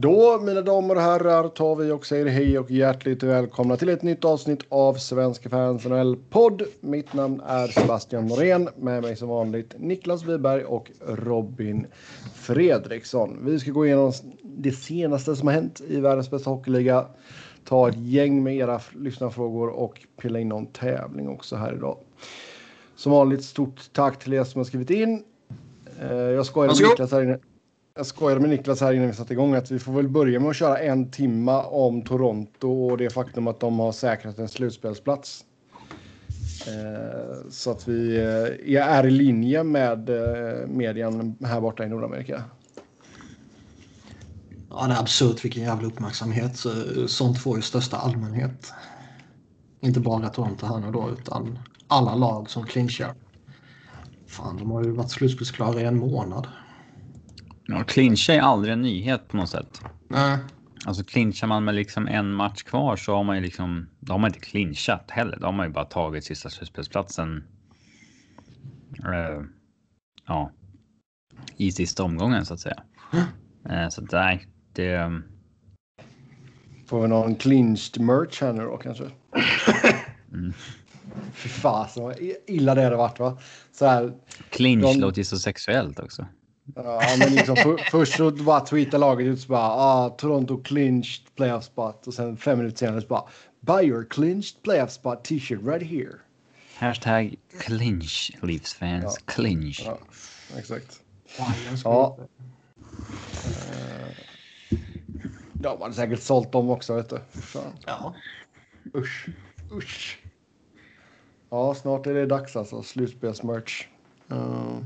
[0.00, 4.02] Då, mina damer och herrar, tar vi och säger hej och hjärtligt välkomna till ett
[4.02, 6.62] nytt avsnitt av Svenska fans NHL-podd.
[6.80, 11.86] Mitt namn är Sebastian Norén, med mig som vanligt Niklas Wiberg och Robin
[12.34, 13.38] Fredriksson.
[13.42, 14.12] Vi ska gå igenom
[14.42, 17.06] det senaste som har hänt i världens bästa hockeyliga,
[17.64, 21.98] ta ett gäng med era lyssnarfrågor och pilla in någon tävling också här idag.
[22.96, 25.22] Som vanligt, stort tack till er som har skrivit in.
[26.00, 27.38] Eh, jag skojar med Niklas här inne
[27.98, 30.50] jag skojade med Niklas här innan vi satte igång att vi får väl börja med
[30.50, 35.44] att köra en timma om Toronto och det faktum att de har säkrat en slutspelsplats.
[36.66, 38.16] Eh, så att vi
[38.66, 42.44] eh, är i linje med eh, medien här borta i Nordamerika.
[44.70, 46.64] Ja, det är absurt vilken jävla uppmärksamhet.
[46.64, 48.72] Eh, sånt får ju största allmänhet.
[49.80, 53.14] Inte bara Toronto här nu då, utan alla lag som clinchar.
[54.26, 56.46] Fan, de har ju varit slutspelsklara i en månad.
[57.70, 59.82] Ja, clincha är aldrig en nyhet på något sätt.
[60.08, 60.38] Nej.
[60.84, 64.18] Alltså clinchar man med liksom en match kvar så har man ju liksom, då har
[64.18, 65.38] man inte clinchat heller.
[65.40, 67.44] Då har man ju bara tagit sista slutspelsplatsen.
[69.04, 69.44] Uh,
[70.26, 70.52] ja.
[71.56, 72.82] I sista omgången så att säga.
[73.70, 75.22] Uh, så nej, det...
[76.86, 79.04] Får vi någon clinched merch här nu då kanske?
[80.32, 80.52] mm.
[81.32, 82.16] Fy fasen vad
[82.46, 83.38] illa det hade varit va?
[83.72, 84.12] Så här,
[84.50, 85.00] Clinch de...
[85.00, 86.26] låter ju så sexuellt också.
[86.74, 91.34] Ja, men liksom för, först så bara tweetade laget ut så bara ah, Toronto clinched
[91.36, 93.24] playoff spot och sen fem minuter senare så bara
[93.60, 96.14] buy your clinched playoff spot t-shirt right here.
[96.76, 99.04] Hashtag clinch Leafs fans.
[99.04, 99.32] Ja.
[99.32, 99.82] Clinch.
[99.86, 99.98] Ja,
[100.58, 101.00] exakt.
[101.84, 102.18] Ja.
[105.52, 107.40] De hade säkert sålt dem också vet du.
[107.40, 107.72] Fan.
[107.86, 108.14] Ja.
[108.94, 109.26] Usch.
[109.72, 110.18] Usch.
[111.50, 112.82] Ja, snart är det dags alltså.
[112.82, 113.88] Slutspelsmerch.
[114.32, 114.78] Uh.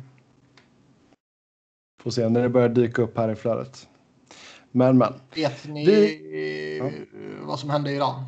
[2.03, 3.89] Får se när det börjar dyka upp här i flödet.
[4.73, 5.13] Men men.
[5.35, 6.79] Vet ni Vi...
[6.79, 6.91] ja.
[7.43, 8.25] vad som hände idag?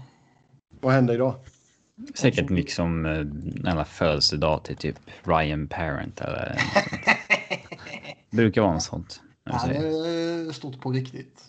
[0.80, 1.35] Vad hände idag?
[2.14, 6.58] Säkert liksom en eh, födelsedag till typ Ryan Parent eller
[8.30, 9.20] Brukar vara något sånt.
[9.45, 11.45] Ja, det är stort på riktigt.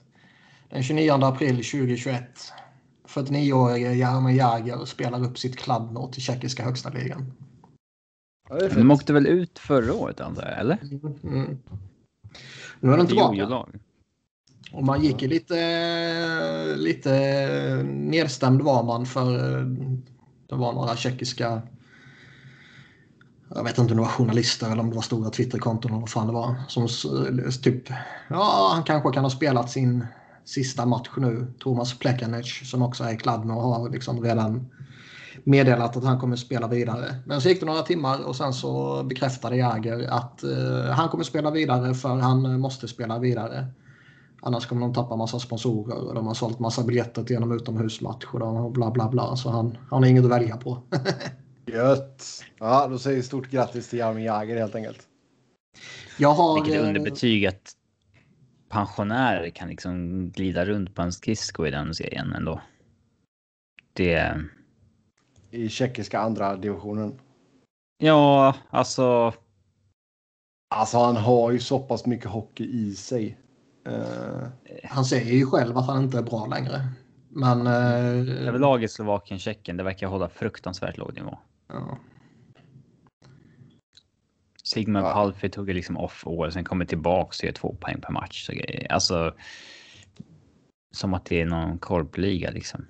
[0.69, 2.23] Den 29 april 2021.
[3.07, 7.33] 49-årige Jaromir Jagr spelar upp sitt Kladno i tjeckiska högsta ligan.
[8.49, 10.77] Ja, De åkte väl ut förra året antar jag, eller?
[10.83, 11.57] Mm, mm.
[12.79, 13.65] Nu är den tillbaka.
[14.71, 17.11] Och man gick lite, lite
[17.83, 19.59] nedstämd var man för
[20.49, 21.61] det var några tjeckiska
[23.55, 26.09] jag vet inte om det var journalister eller om det var stora Twitterkonton eller vad
[26.09, 26.55] fan det var.
[26.67, 26.87] Som
[27.63, 27.89] typ,
[28.27, 30.05] ja han kanske kan ha spelat sin
[30.45, 31.53] sista match nu.
[31.59, 34.69] Thomas Plekanec som också är i Kladno har liksom redan
[35.43, 37.15] meddelat att han kommer spela vidare.
[37.25, 41.23] Men så gick det några timmar och sen så bekräftade Jäger att uh, han kommer
[41.23, 43.67] spela vidare för han måste spela vidare.
[44.41, 48.25] Annars kommer de tappa massa sponsorer och de har sålt massa biljetter till genom utomhusmatch
[48.25, 49.35] och bla bla bla.
[49.35, 50.81] Så han, han har inget att välja på.
[51.65, 52.23] Gött!
[52.59, 54.99] Ja, då säger vi stort grattis till Jaromir Jagr helt enkelt.
[56.17, 56.63] Jag har...
[56.63, 57.71] Vilket eh, underbetyg att
[58.69, 62.61] pensionärer kan liksom glida runt på en skridsko i den serien ändå.
[63.93, 64.41] Det
[65.55, 67.19] i tjeckiska andra divisionen.
[67.97, 69.33] Ja, alltså.
[70.75, 73.37] Alltså han har ju så pass mycket hockey i sig.
[73.87, 74.47] Uh...
[74.83, 76.81] Han säger ju själv att han inte är bra längre.
[77.29, 77.67] Men...
[77.67, 78.47] Uh...
[78.47, 81.37] Överlag i Slovakien, Tjeckien, det verkar hålla fruktansvärt låg nivå.
[81.67, 81.97] Ja.
[84.63, 85.13] Sigmar ja.
[85.13, 88.45] Palfi tog liksom off år, sen kommer tillbaks och gör två poäng per match.
[88.45, 88.53] Så,
[88.89, 89.35] alltså.
[90.95, 92.85] Som att det är någon korpliga liksom.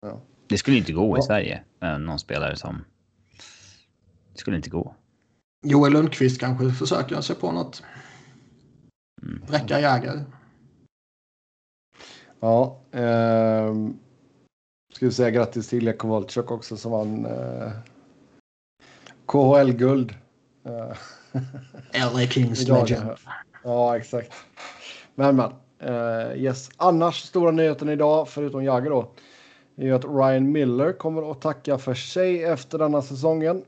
[0.00, 0.20] Ja.
[0.52, 1.62] Det skulle inte gå i Sverige.
[1.80, 2.84] Någon spelare som...
[4.32, 4.94] Det skulle inte gå.
[5.66, 7.82] Joel Lundqvist kanske försöker sig på något.
[9.22, 9.42] Mm.
[9.46, 10.24] Bräcka Jäger.
[12.40, 12.80] Ja.
[12.90, 13.74] Eh,
[14.92, 17.72] ska vi säga grattis till Ilja Kowalczyk också som vann eh,
[19.26, 20.14] KHL-guld.
[20.64, 20.96] Eh,
[22.14, 23.10] LA Kings legend.
[23.64, 24.32] Ja, exakt.
[25.14, 25.52] Men men.
[25.84, 26.70] Uh, yes.
[26.76, 29.10] Annars stora nyheten idag, förutom Jagger då,
[29.76, 33.62] är ju att Ryan Miller kommer att tacka för sig efter denna säsongen.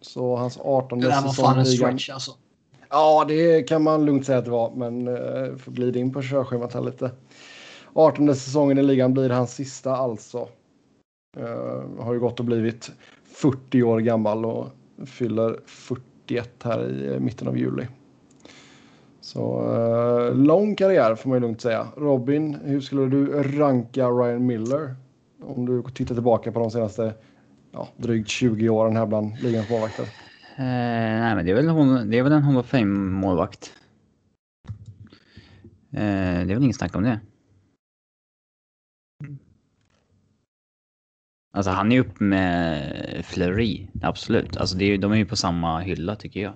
[0.00, 1.10] Så hans 18 säsong.
[1.10, 2.32] Det där var fan en stretch alltså.
[2.90, 6.22] Ja, det kan man lugnt säga att det var, men uh, får glida in på
[6.22, 7.10] körschemat här lite.
[7.92, 10.48] 18 säsongen i ligan blir hans sista alltså.
[11.38, 12.90] Uh, har ju gått och blivit
[13.24, 14.66] 40 år gammal och
[15.06, 17.86] fyller 41 här i mitten av juli.
[19.20, 21.86] Så uh, lång karriär får man ju lugnt säga.
[21.96, 24.94] Robin, hur skulle du ranka Ryan Miller?
[25.40, 27.14] Om du tittar tillbaka på de senaste
[27.72, 30.02] ja, drygt 20 åren här bland ligans målvakter.
[30.56, 33.72] Eh, nej, men det är väl, hon, det är väl en Hall of Fame målvakt.
[35.90, 36.00] Eh,
[36.46, 37.20] det är väl inget snack om det.
[41.52, 44.56] Alltså han är upp med Fleury, absolut.
[44.56, 46.52] Alltså det är, de är ju på samma hylla tycker jag.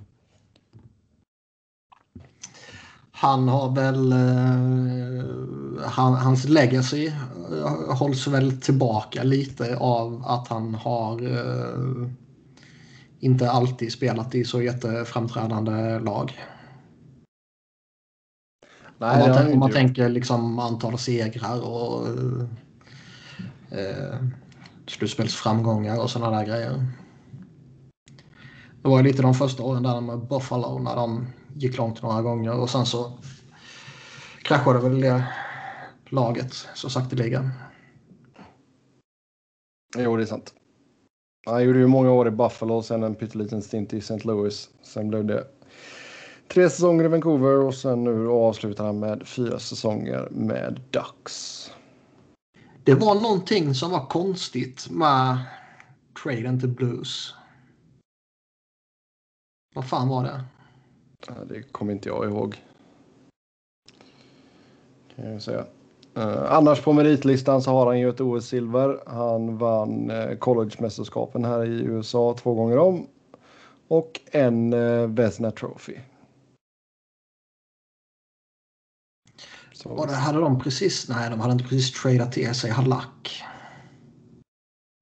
[3.22, 4.12] Han har väl...
[4.12, 5.24] Eh,
[5.84, 12.08] han, hans legacy eh, hålls väl tillbaka lite av att han har eh,
[13.20, 16.38] inte alltid spelat i så jätteframträdande lag.
[18.98, 22.06] Nej, om man, om man tänker liksom antal segrar och
[23.70, 24.18] eh,
[24.86, 26.86] slutspelsframgångar och sådana där grejer.
[28.82, 32.60] Det var lite de första åren där med Buffalo när de gick långt några gånger
[32.60, 33.12] och sen så
[34.42, 35.24] kraschade väl det
[36.08, 37.50] laget så sakteliga.
[39.96, 40.54] Jo, det är sant.
[41.46, 44.18] Han gjorde ju många år i Buffalo och sen en pytteliten stint i St.
[44.24, 44.70] Louis.
[44.82, 45.46] Sen blev det
[46.48, 51.70] tre säsonger i Vancouver och sen nu avslutar han med fyra säsonger med Ducks.
[52.84, 55.38] Det var någonting som var konstigt med
[56.22, 57.34] traden till Blues.
[59.74, 60.44] Vad fan var det?
[61.48, 62.62] Det kommer inte jag ihåg.
[65.16, 65.66] Kan jag säga.
[66.18, 68.98] Uh, annars på meritlistan så har han ju ett OS-silver.
[69.06, 73.06] Han vann uh, college-mästerskapen här i USA två gånger om.
[73.88, 75.96] Och en uh, Vesna Trophy.
[79.72, 79.88] Så.
[79.88, 83.42] Och det hade de precis, nej de hade inte precis tradat till sig Halak.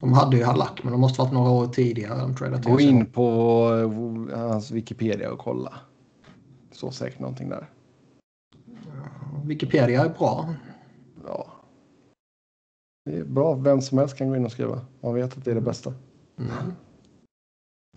[0.00, 2.18] De hade ju Halak men de måste varit några år tidigare.
[2.18, 3.68] De Gå in på
[4.34, 5.80] hans Wikipedia och kolla.
[6.80, 7.70] Så säkert någonting där.
[9.44, 10.54] Wikipedia är bra.
[11.26, 11.46] Ja.
[13.04, 13.54] Det är bra.
[13.54, 14.86] Vem som helst kan gå in och skriva.
[15.00, 15.94] Man vet att det är det bästa.
[16.38, 16.72] Mm.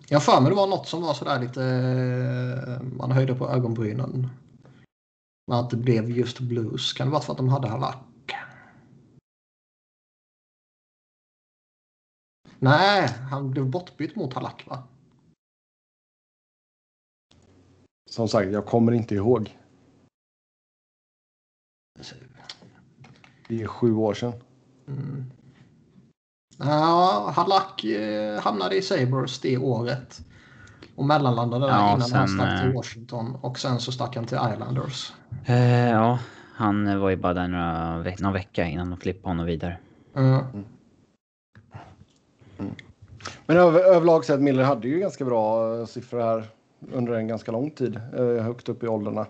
[0.08, 2.82] Jag för mig det var något som var sådär lite...
[2.98, 4.30] Man höjde på ögonbrynen.
[5.48, 6.94] Men att det blev just blues.
[6.94, 7.98] Kan det vara för att de hade Halak?
[12.60, 14.84] Nej, han blev bortbytt mot Halak va?
[18.14, 19.58] Som sagt, jag kommer inte ihåg.
[23.48, 24.34] Det är sju år sedan.
[24.88, 25.26] Mm.
[26.58, 30.22] Ja, Halak eh, hamnade i Sabres det året.
[30.96, 33.36] Och mellanlandade där ja, innan sen, han stack till eh, Washington.
[33.42, 35.14] Och sen så stack han till Islanders.
[35.46, 36.20] Eh, ja,
[36.54, 39.78] han var ju bara där några ve någon vecka innan de flippade honom vidare.
[40.16, 40.40] Mm.
[42.60, 42.76] Mm.
[43.46, 46.50] Men över, överlag sett, Miller hade ju ganska bra eh, siffror här
[46.92, 48.00] under en ganska lång tid.
[48.18, 49.26] Eh, högt upp i åldrarna.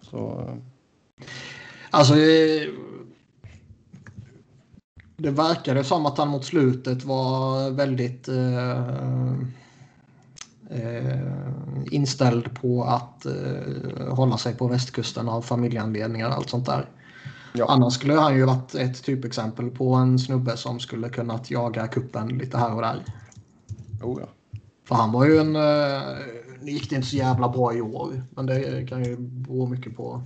[0.00, 0.40] Så...
[0.40, 0.54] Eh.
[1.90, 2.68] Alltså, eh,
[5.16, 9.32] det verkade som att han mot slutet var väldigt eh,
[10.70, 11.20] eh,
[11.90, 16.88] inställd på att eh, hålla sig på västkusten av familjeanledningar och allt sånt där.
[17.52, 17.66] Ja.
[17.68, 22.28] Annars skulle han ju varit ett typexempel på en snubbe som skulle kunnat jaga kuppen
[22.28, 23.04] lite här och där.
[24.02, 24.28] Oh ja.
[24.88, 25.56] För han var ju en...
[26.62, 29.96] Nu gick det inte så jävla bra i år, men det kan ju bero mycket
[29.96, 30.22] på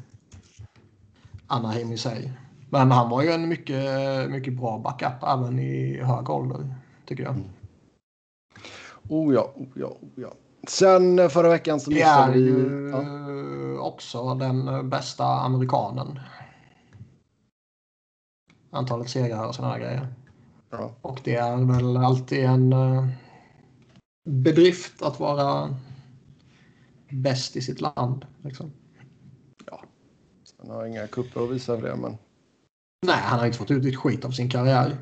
[1.46, 2.32] Anaheim i sig.
[2.70, 6.74] Men han var ju en mycket, mycket bra backup även i hög ålder,
[7.06, 7.34] tycker jag.
[7.34, 7.44] Mm.
[9.08, 10.32] Oh ja, oh ja, oh ja.
[10.68, 12.40] Sen förra veckan så missade vi...
[12.40, 12.90] Det är ju
[13.76, 13.80] ja.
[13.82, 16.20] också den bästa amerikanen.
[18.70, 20.08] Antalet segrar och sådana grejer.
[20.70, 20.90] Ja.
[21.02, 23.06] Och det är väl alltid en eh,
[24.28, 25.74] bedrift att vara
[27.10, 28.26] bäst i sitt land.
[28.42, 28.72] Liksom.
[29.66, 29.82] Ja.
[30.58, 32.16] Han har inga kupper att visa för det, men...
[33.06, 34.96] Nej, han har inte fått ut ett skit av sin karriär.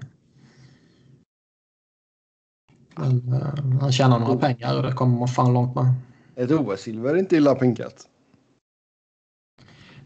[2.97, 5.95] Men uh, han tjänar några pengar och det kommer man fan långt med.
[6.37, 8.09] Ett OS-silver är inte illa pinkat.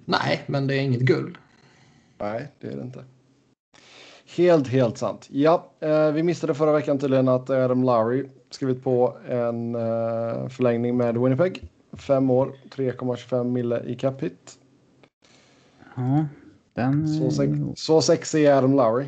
[0.04, 1.38] Nej, men det är inget guld.
[2.18, 3.04] Nej, det är det inte.
[4.36, 5.28] Helt, helt sant.
[5.30, 10.96] Ja, eh, vi missade förra veckan tydligen att Adam Lowry skrivit på en eh, förlängning
[10.96, 11.68] med Winnipeg.
[11.98, 14.58] Fem år, 3,25 mille i cap hit.
[15.96, 16.26] Ja,
[16.74, 17.08] den...
[17.08, 19.06] Så, sex, så sexig är Adam Lowry.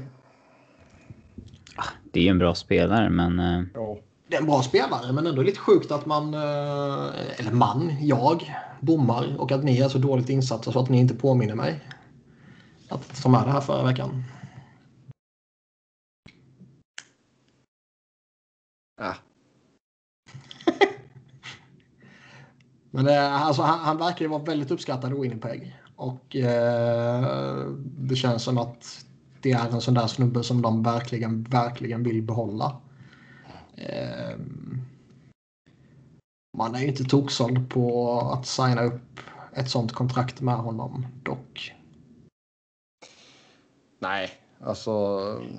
[1.77, 3.39] Ah, det är ju en bra spelare, men...
[3.39, 3.99] Eh, ja.
[4.29, 8.55] Det är en bra spelare, men ändå lite sjukt att man, eh, eller man, jag,
[8.81, 11.81] bommar och att ni är så dåligt insatta så att ni inte påminner mig
[12.89, 14.25] att ta med det här förra veckan.
[22.91, 25.77] Men det, alltså, han, han verkar ju vara väldigt uppskattad i Winnipeg.
[25.97, 29.05] Och eh, det känns som att
[29.41, 32.77] det är en sån där snubbe som de verkligen, verkligen vill behålla.
[33.75, 34.37] Eh,
[36.57, 39.21] man är ju inte toksåld på att signa upp
[39.55, 41.75] ett sånt kontrakt med honom dock.
[43.99, 44.31] Nej,
[44.65, 44.91] Alltså...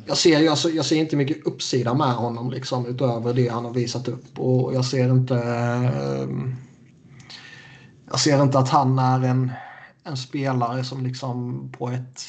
[0.08, 3.74] Jag, ser, jag, jag ser inte mycket uppsida med honom liksom, utöver det han har
[3.74, 4.40] visat upp.
[4.40, 5.36] Och jag ser inte...
[5.36, 6.28] Eh,
[8.12, 9.52] jag ser inte att han är en,
[10.04, 12.22] en spelare som liksom på ett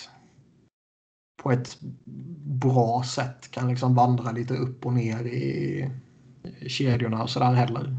[1.43, 1.77] på ett
[2.45, 5.91] bra sätt kan liksom vandra lite upp och ner i
[6.67, 7.97] kedjorna och sådär heller.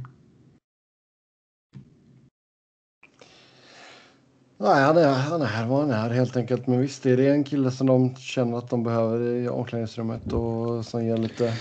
[4.57, 6.67] Nej, han är, han är vad han är helt enkelt.
[6.67, 10.85] Men visst är det en kille som de känner att de behöver i omklädningsrummet och
[10.85, 11.53] som ger lite...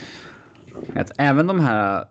[1.19, 2.05] Även de här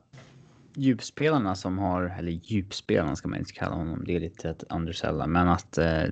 [0.76, 5.28] djupspelarna som har, eller djupspelarna ska man inte kalla honom, det är lite ett undersella,
[5.28, 6.04] men att eh,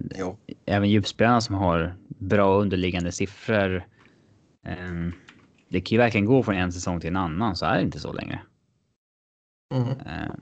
[0.66, 3.76] även djupspelarna som har bra underliggande siffror.
[4.66, 5.14] Eh,
[5.70, 8.00] det kan ju verkligen gå från en säsong till en annan, så är det inte
[8.00, 8.42] så längre.
[9.74, 9.90] Mm.
[9.90, 10.34] Eh,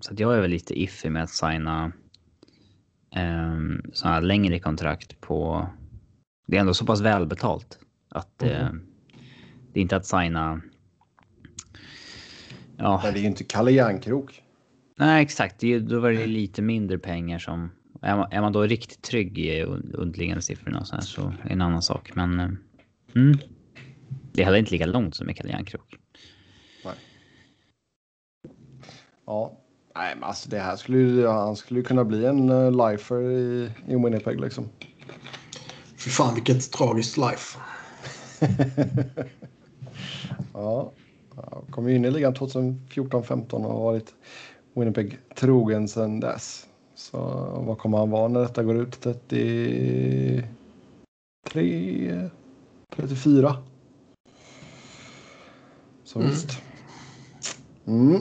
[0.00, 1.92] så att jag är väl lite iffy med att signa
[3.16, 5.66] um, sådana här längre kontrakt på...
[6.46, 7.78] Det är ändå så pass välbetalt
[8.08, 8.54] att mm.
[8.54, 8.82] uh,
[9.72, 10.60] det är inte att signa...
[12.82, 13.00] Ja.
[13.04, 14.42] Men det är ju inte Kalle Järnkrok.
[14.98, 15.58] Nej, exakt.
[15.58, 17.70] Det, då var det lite mindre pengar som...
[18.02, 19.62] Är man, är man då riktigt trygg i
[19.94, 22.10] underliggande siffrorna så, här, så är det en annan sak.
[22.14, 22.40] Men...
[22.40, 22.50] Uh,
[23.16, 23.38] mm.
[24.32, 25.96] Det är heller inte lika långt som med Kalle Järnkrok.
[26.84, 26.94] Nej.
[29.26, 29.58] Ja,
[29.94, 33.30] Nej, men alltså det här skulle ju, han skulle ju kunna bli en uh, lifer
[33.30, 34.68] i, i Winnipeg liksom.
[35.96, 37.58] Fy fan vilket tragiskt life.
[40.52, 40.92] ja,
[41.70, 44.14] kom in i ligan 2014-15 och har varit
[44.74, 46.66] Winnipeg trogen sedan dess.
[46.94, 47.18] Så
[47.66, 49.00] vad kommer han vara när detta går ut?
[49.00, 50.42] 33?
[52.96, 53.56] 34?
[56.04, 56.30] Så mm.
[56.30, 56.62] visst.
[57.86, 58.20] Mm.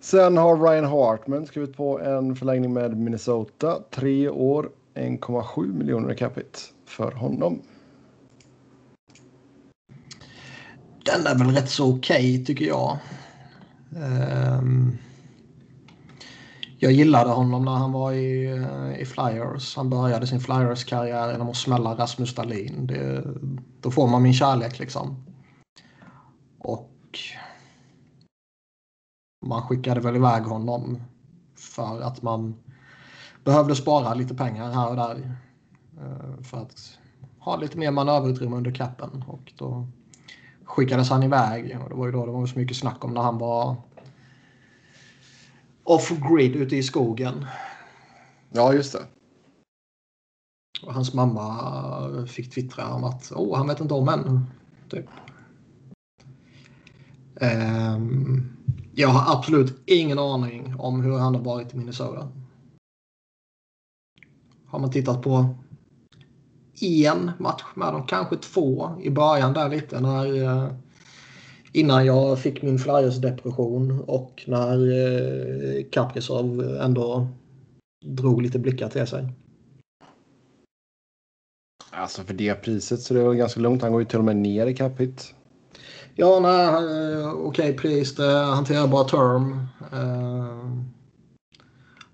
[0.00, 3.82] Sen har Ryan Hartman skrivit på en förlängning med Minnesota.
[3.90, 7.62] Tre år, 1,7 miljoner i capita för honom.
[11.12, 12.98] Den är väl rätt så okej okay, tycker jag.
[13.90, 14.98] Um,
[16.78, 19.76] jag gillade honom när han var i, eh, i Flyers.
[19.76, 22.86] Han började sin Flyers-karriär genom att smälla Rasmus Dahlin.
[22.86, 23.24] Det,
[23.80, 25.24] då får man min kärlek liksom.
[26.58, 27.18] Och
[29.46, 31.02] man skickade väl iväg honom
[31.56, 32.56] för att man
[33.44, 35.36] behövde spara lite pengar här och där.
[36.00, 36.98] Eh, för att
[37.38, 39.24] ha lite mer manöverutrymme under kappen.
[39.26, 39.88] Och då
[40.68, 41.78] skickades han iväg.
[41.82, 43.76] Och det var ju då det var så mycket snack om när han var
[45.84, 47.46] off-grid ute i skogen.
[48.50, 49.06] Ja, just det.
[50.82, 54.46] Och hans mamma fick twittra om att oh, han vet inte om än.
[54.88, 55.06] Typ.
[57.40, 58.56] Um,
[58.94, 62.32] jag har absolut ingen aning om hur han har varit i Minnesota.
[64.66, 65.54] Har man tittat på
[66.82, 70.68] en match med dem, kanske två i början där lite när eh,
[71.72, 77.28] innan jag fick min Flyers-depression och när eh, Kaprizov ändå
[78.04, 79.32] drog lite blickar till sig.
[81.90, 83.82] Alltså för det priset så det var ganska lugnt.
[83.82, 85.22] Han går ju till och med ner i capita.
[86.14, 88.14] Ja, nej, eh, okej okay, pris.
[88.14, 89.66] Det hanterbar term.
[89.92, 90.82] Uh,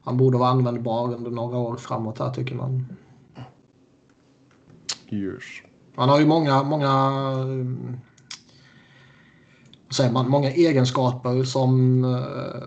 [0.03, 2.87] han borde vara användbar under några år framåt här tycker man.
[5.15, 5.43] Yes.
[5.97, 6.91] Han har ju många, många
[9.87, 12.63] vad säger man, många egenskaper som uh,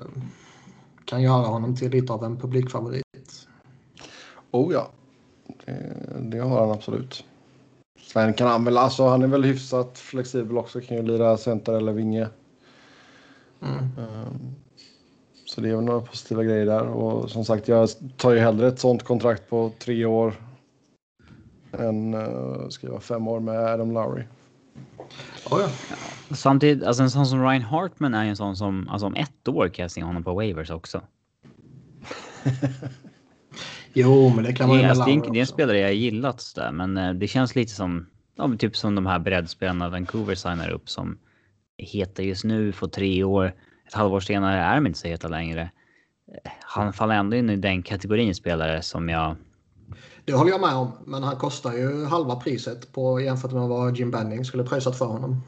[1.06, 3.48] kan göra honom till lite av en publikfavorit.
[4.51, 4.89] Oh ja,
[5.66, 7.24] det, det har han absolut.
[8.13, 11.74] Sen kan han väl, alltså han är väl hyfsat flexibel också, kan ju lira center
[11.74, 12.27] eller vinge.
[13.62, 13.77] Mm.
[13.77, 14.56] Um,
[15.46, 18.68] så det är väl några positiva grejer där och som sagt jag tar ju hellre
[18.68, 20.34] ett sånt kontrakt på tre år
[21.72, 24.24] än uh, skriva fem år med Adam Lowry.
[25.52, 25.70] Oh ja.
[26.36, 29.68] Samtidigt, alltså en sån som Ryan Hartman är en sån som, alltså om ett år
[29.68, 31.02] kan jag se honom på waivers också.
[34.00, 35.94] Jo, men det kan man ju alltså, det, är en, det är en spelare jag
[35.94, 38.06] gillat sådär, men eh, det känns lite som,
[38.36, 41.18] ja, typ som de här breddspelarna Vancouver signar upp som
[41.78, 43.54] heta just nu, får tre år.
[43.88, 45.62] Ett halvår senare är de inte så heta längre.
[45.62, 49.36] Eh, han faller ändå in i den kategorin spelare som jag...
[50.27, 53.98] Det håller jag med om, men han kostar ju halva priset på jämfört med vad
[53.98, 55.41] Jim Benning skulle pröjsat för honom.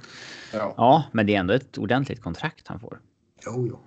[0.53, 0.73] Ja.
[0.77, 2.99] ja, men det är ändå ett ordentligt kontrakt han får.
[3.45, 3.79] Jo, jo.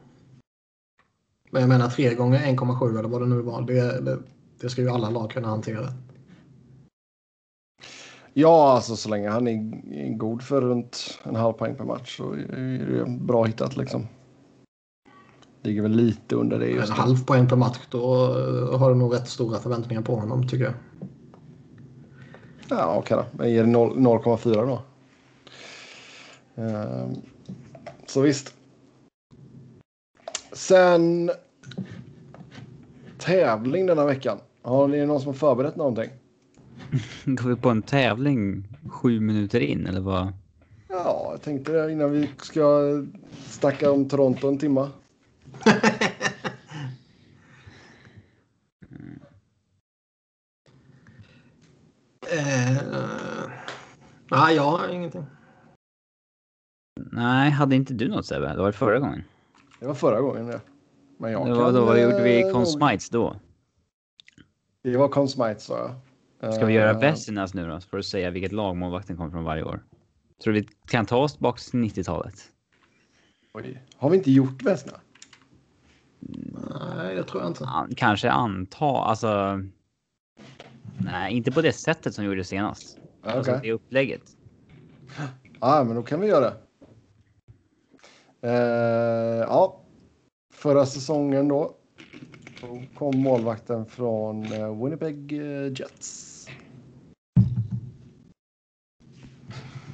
[1.51, 3.63] Men jag menar tre gånger 1,7 eller vad det nu var.
[3.63, 4.19] Det, det,
[4.61, 5.89] det ska ju alla lag kunna hantera.
[8.33, 12.33] Ja, alltså så länge han är god för runt en halv poäng per match så
[12.33, 14.07] är det bra hittat liksom.
[15.63, 18.27] Ligger väl lite under det just En halv poäng per match, då
[18.77, 20.75] har du nog rätt stora förväntningar på honom tycker jag.
[22.69, 23.45] Ja, okej okay då.
[23.45, 24.83] Jag ger 0,4 då.
[26.63, 27.13] Uh,
[28.07, 28.55] så visst.
[30.53, 31.31] Sen
[33.19, 34.39] tävling denna veckan.
[34.63, 36.11] Har ni någon som har förberett någonting?
[37.25, 40.33] Går vi på en tävling sju minuter in eller vad?
[40.89, 42.81] Ja, jag tänkte det innan vi ska
[43.47, 44.91] snacka om Toronto en timma.
[52.33, 53.51] Uh,
[54.31, 55.27] nej, jag har ingenting.
[57.13, 58.49] Nej, hade inte du något Sebbe?
[58.49, 59.25] Det var det förra gången.
[59.81, 60.61] Det var förra gången ja.
[61.19, 63.37] Men jag det var kan, då, vad gjorde vi i eh, Consmites då?
[64.83, 66.55] Det var Consmites sa jag.
[66.55, 67.81] Ska vi göra Vessinas nu då?
[67.81, 69.83] För att säga vilket lag målvakten kommer från varje år.
[70.43, 72.35] Tror du vi kan ta oss tillbaka till 90-talet?
[73.55, 73.83] Oj.
[73.97, 75.01] Har vi inte gjort Vessina?
[76.95, 77.69] Nej, det tror jag inte.
[77.97, 79.61] Kanske anta, alltså.
[80.99, 82.99] Nej, inte på det sättet som gjorde senast.
[83.21, 83.33] Okay.
[83.33, 84.23] Alltså det upplägget.
[85.17, 85.25] Ja,
[85.61, 86.57] ah, men då kan vi göra det.
[88.41, 89.81] Eh, ja,
[90.53, 91.75] förra säsongen då.
[92.61, 96.47] Då kom målvakten från eh, Winnipeg eh, Jets.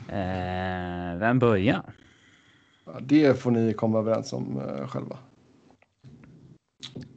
[0.09, 1.83] Eh, vem börjar?
[2.85, 5.19] Ja, det får ni komma överens om eh, själva.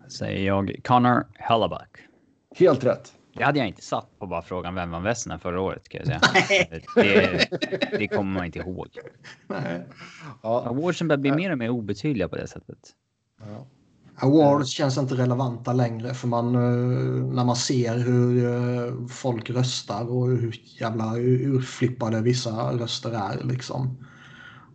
[0.08, 1.98] Säger jag Connor Hellebuck.
[2.56, 3.14] Helt rätt.
[3.34, 6.08] Det hade jag inte satt på bara frågan vem vann Vesna förra året kan jag
[6.08, 6.20] säga.
[6.96, 7.48] det,
[7.98, 8.88] det kommer man inte ihåg.
[9.48, 9.86] Nej.
[10.44, 10.64] Ja.
[10.66, 12.80] Awardsen börjar bli mer och mer obetydliga på det sättet.
[13.40, 13.66] Ja.
[14.16, 20.12] Awards känns inte relevanta längre för man eh, när man ser hur eh, folk röstar
[20.12, 23.98] och hur jävla urflippade vissa röster är liksom.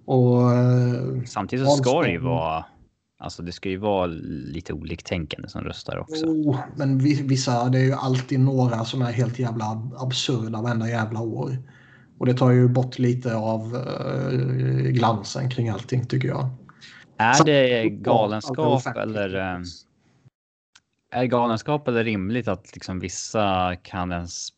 [0.04, 2.64] Och, eh, Samtidigt så ska det ju vara
[3.18, 6.26] Alltså det ska ju vara lite oliktänkande som röstar också.
[6.26, 11.20] Oh, men vissa, det är ju alltid några som är helt jävla absurda varenda jävla
[11.20, 11.58] år.
[12.18, 16.48] Och det tar ju bort lite av uh, glansen kring allting tycker jag.
[17.18, 19.34] Är det galenskap eller?
[19.34, 19.60] Eh,
[21.10, 23.76] är galenskap eller rimligt att liksom vissa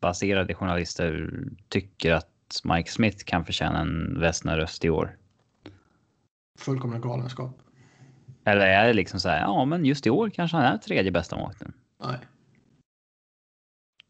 [0.01, 1.31] baserade journalister
[1.69, 2.31] tycker att
[2.65, 5.17] Mike Smith kan förtjäna en Vesna-röst i år?
[6.59, 7.59] Fullkomlig galenskap.
[8.49, 11.11] Eller är det liksom så här, ja men just i år kanske han är tredje
[11.11, 11.73] bästa målvakten.
[12.05, 12.19] Nej.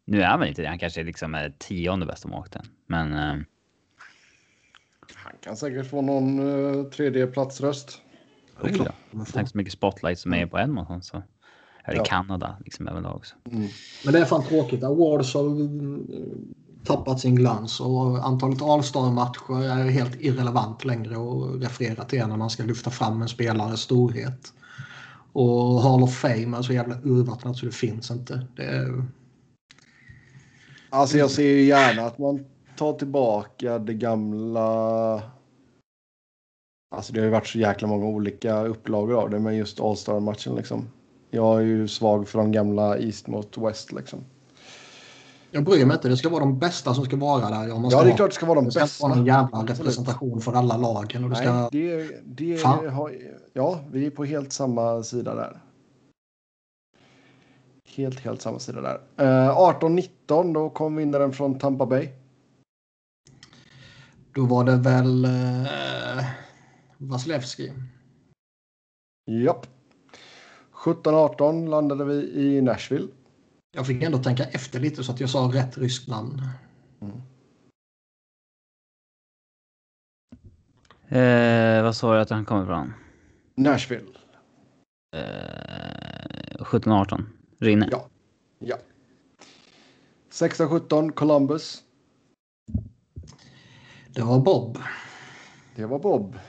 [0.05, 2.65] Nu är han väl inte det, han kanske liksom är tionde bästa målvakten.
[2.87, 3.13] Men...
[3.13, 3.43] Uh...
[5.15, 8.01] Han kan säkert få någon uh, tredje platsröst.
[8.61, 9.25] Oh, ja.
[9.33, 11.05] Tänk så mycket spotlight som är på en månad.
[11.05, 11.23] Så.
[11.83, 12.01] Här ja.
[12.01, 13.35] i Kanada liksom även då också.
[13.45, 13.67] Mm.
[14.05, 14.83] Men det är fan tråkigt.
[14.83, 15.43] Awards har
[16.89, 22.49] tappat sin glans och antalet All-star-matcher är helt irrelevant längre att referera till när man
[22.49, 24.53] ska lyfta fram en spelares storhet.
[25.33, 28.47] Och Hall of Fame är så jävla urvattnat så det finns inte.
[28.55, 29.03] Det är...
[30.89, 32.45] Alltså jag ser ju gärna att man
[32.77, 35.21] tar tillbaka det gamla...
[36.95, 40.55] Alltså det har ju varit så jäkla många olika upplagor av det, men just All-star-matchen
[40.55, 40.87] liksom.
[41.31, 44.19] Jag är ju svag för de gamla East mot West liksom.
[45.51, 46.09] Jag bryr mig inte.
[46.09, 47.71] Det ska vara de bästa som ska vara där.
[47.71, 48.79] Om man ja, det är klart det ska vara de bästa.
[48.79, 51.23] Det ska vara en jävla representation för alla lagen.
[51.23, 51.53] Och det ska...
[51.53, 53.15] Nej, det, det har,
[53.53, 55.59] ja, vi är på helt samma sida där.
[57.95, 59.01] Helt, helt samma sida där.
[59.17, 62.09] Eh, 18-19, då kom vinnaren från Tampa Bay.
[64.33, 66.23] Då var det väl uh,
[66.97, 67.73] Vasilevski.
[69.25, 69.67] Japp.
[70.73, 73.07] 17-18 landade vi i Nashville.
[73.71, 76.41] Jag fick ändå tänka efter lite så att jag sa rätt ryskt namn.
[77.01, 77.21] Mm.
[81.09, 82.93] Eh, vad sa du att han kommer ifrån?
[83.55, 84.09] Nashville.
[85.15, 87.23] Eh, 17-18.
[87.59, 87.87] Rinne.
[87.91, 88.09] Ja.
[88.59, 88.77] ja.
[90.31, 91.83] 16-17 Columbus.
[94.07, 94.77] Det var Bob.
[95.75, 96.39] Det var Bob.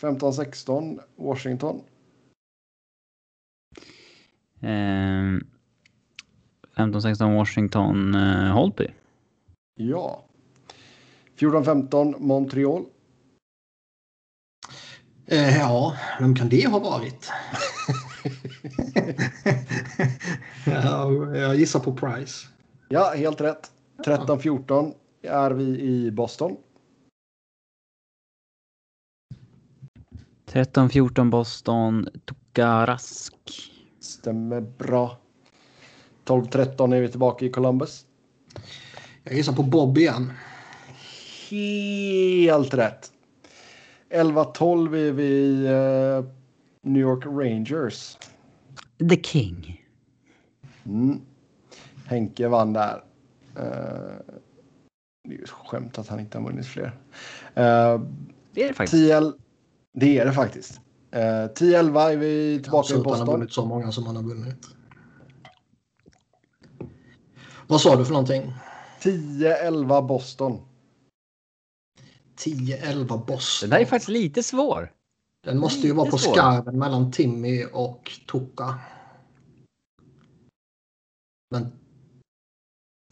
[0.00, 1.82] 15-16 Washington.
[4.60, 5.55] Eh,
[6.76, 8.86] 15-16 Washington eh, Holtby.
[9.76, 10.24] Ja.
[11.36, 12.84] 14-15 Montreal.
[15.26, 17.30] Eh, ja, vem kan det ha varit?
[20.66, 22.46] ja, jag gissar på Price.
[22.88, 23.70] Ja, helt rätt.
[24.04, 26.56] 13-14 är vi i Boston.
[30.46, 32.08] 13-14 Boston.
[32.24, 33.34] Tukarask.
[34.00, 35.18] Stämmer bra.
[36.26, 38.04] 12-13 är vi tillbaka i Columbus.
[39.24, 40.32] Jag gissar på Bob igen.
[41.48, 43.12] Helt rätt.
[44.10, 46.24] 11-12 är vi i uh,
[46.82, 48.18] New York Rangers.
[49.10, 49.84] The King.
[50.86, 51.20] Mm.
[52.06, 53.04] Henke vann där.
[53.58, 53.62] Uh,
[55.28, 56.86] Det är ju skämt att han inte har vunnit fler.
[56.86, 56.92] Uh,
[58.52, 59.02] det är det faktiskt.
[59.02, 59.32] 10,
[59.94, 60.80] det är det faktiskt.
[61.14, 63.18] Uh, 10-11 är vi tillbaka i Boston.
[63.18, 64.66] Han har vunnit så många som han har vunnit.
[67.68, 68.52] Vad sa du för någonting?
[69.00, 70.66] 10-11 Boston.
[72.36, 73.70] 10-11 Boston.
[73.70, 74.92] Den där är faktiskt lite svår.
[75.44, 76.32] Den måste lite ju vara på svår.
[76.32, 78.78] skarven mellan Timmy och Toka.
[81.50, 81.72] Men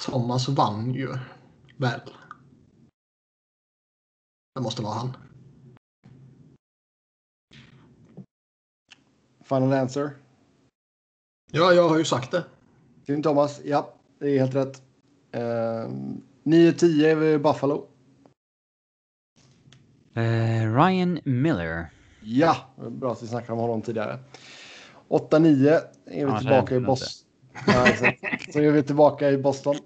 [0.02, 1.08] Thomas vann ju
[1.76, 2.00] väl.
[4.54, 5.16] Det måste vara han.
[9.44, 10.16] Final answer?
[11.52, 12.44] Ja, jag har ju sagt det.
[13.06, 13.93] Tim Thomas, ja,
[14.24, 14.82] det är helt rätt.
[15.36, 15.90] Uh,
[16.44, 17.86] 9-10 är vi Buffalo.
[20.16, 21.90] Uh, Ryan Miller.
[22.22, 22.56] Ja,
[22.90, 24.18] bra att vi snackade om honom tidigare.
[25.08, 27.30] 8-9 är vi ja, tillbaka i Boston.
[27.66, 28.06] Ja, så,
[28.52, 29.76] så är vi tillbaka i Boston.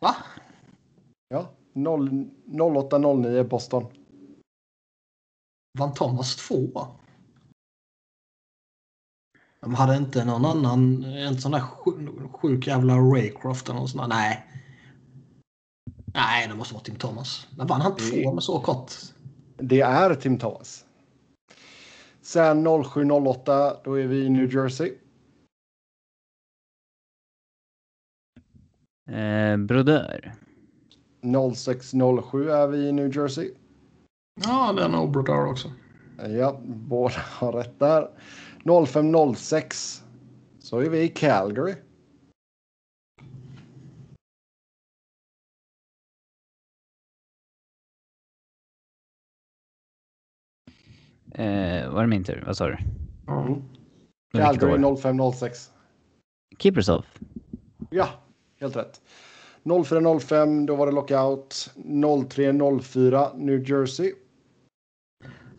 [0.00, 0.16] Va?
[1.28, 3.86] Ja, 08-09 Boston.
[5.78, 6.86] Vann Thomas två?
[9.66, 11.60] De hade inte någon annan, en sån där
[12.32, 14.08] sjuk, jävla Raycroft eller någon sån där.
[14.08, 14.46] Nej.
[16.14, 17.46] Nej, det måste vara Tim Thomas.
[17.56, 18.92] Men vann han två med så kort?
[19.56, 20.84] Det är Tim Thomas.
[22.20, 24.92] Sen 07.08, då är vi i New Jersey.
[29.10, 30.34] Eh, brodör.
[31.22, 33.50] 06.07 är vi i New Jersey.
[34.40, 35.72] Ja, det är nog brodör också.
[36.28, 38.08] Ja, båda har rätt där.
[38.66, 40.02] 05.06
[40.58, 41.74] så är vi i Calgary.
[51.34, 52.42] Eh, var det min tur?
[52.46, 52.76] Vad sa du?
[53.28, 53.62] Mm.
[54.32, 55.70] Calgary 0506.
[56.58, 57.18] Keep yourself.
[57.90, 58.08] Ja,
[58.60, 59.00] helt rätt.
[59.62, 61.70] 04.05, då var det lockout.
[61.74, 64.12] 03.04 New Jersey.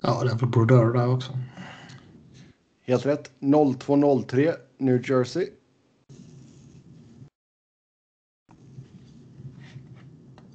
[0.02, 1.34] Ja, det är väl Brodeur där också.
[2.88, 3.32] Helt rätt.
[3.40, 5.50] 02.03 New Jersey.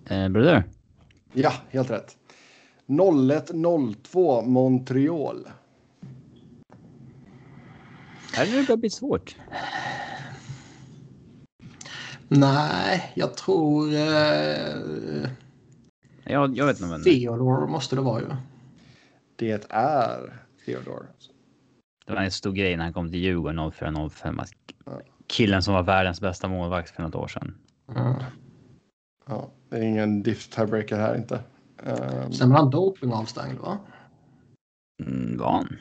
[0.06, 0.64] Eh, Brodeur?
[1.32, 2.16] Ja, helt rätt.
[2.86, 5.48] 01.02 Montreal.
[8.34, 9.36] Här är det börjar bli svårt.
[12.28, 13.94] Nej, jag tror...
[13.94, 15.28] Eh...
[16.24, 17.10] Jag, jag vet inte.
[17.10, 18.26] Theodore måste det vara ju.
[19.36, 21.06] Det är Theodore.
[22.06, 24.46] Det var en stor grej när han kom till Djurgården 04-05.
[25.26, 27.54] Killen som var världens bästa målvakt för något år sedan.
[27.96, 28.14] Mm.
[29.26, 31.40] Ja, det är ingen diff tiebreaker här inte.
[31.76, 32.32] Um...
[32.32, 33.78] Sen var han dopingavstängd va?
[35.04, 35.76] Mm, var han?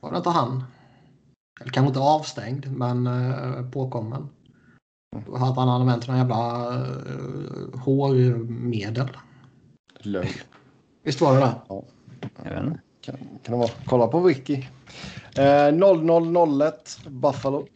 [0.00, 0.64] Var det inte han?
[1.60, 4.28] Eller kanske inte avstängd, men uh, påkommen.
[5.26, 9.08] Då hade han använt några jävla uh, hårmedel.
[9.98, 10.28] Lögn.
[11.02, 11.54] Visst var det det?
[11.68, 11.84] Ja.
[12.44, 12.80] Jag vet inte.
[13.02, 13.70] Kan, kan det vara.
[13.86, 14.68] Kolla på Wiki.
[15.36, 17.66] Eh, 0001 Buffalo.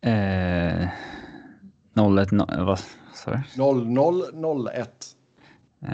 [0.00, 0.88] Eh,
[1.94, 2.80] 01, no, vad
[3.14, 3.42] sa du?
[3.56, 5.16] 0001.
[5.80, 5.88] Um,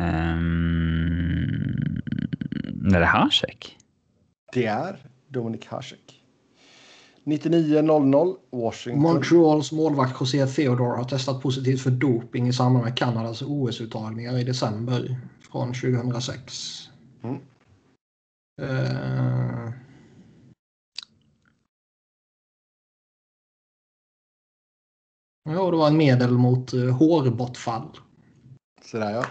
[2.95, 3.77] är det Hasek?
[4.53, 4.97] Det är
[5.29, 6.18] Dominik Hasek.
[7.29, 9.03] 99.00 Washington.
[9.03, 14.45] Montreals målvakt José Theodore har testat positivt för doping i samband med Kanadas OS-uttagningar i
[14.45, 16.89] december från 2006.
[17.23, 17.37] Mm.
[18.63, 19.73] Uh...
[25.51, 27.99] Ja, det var en medel mot uh, hårbortfall.
[28.85, 29.25] Sådär ja.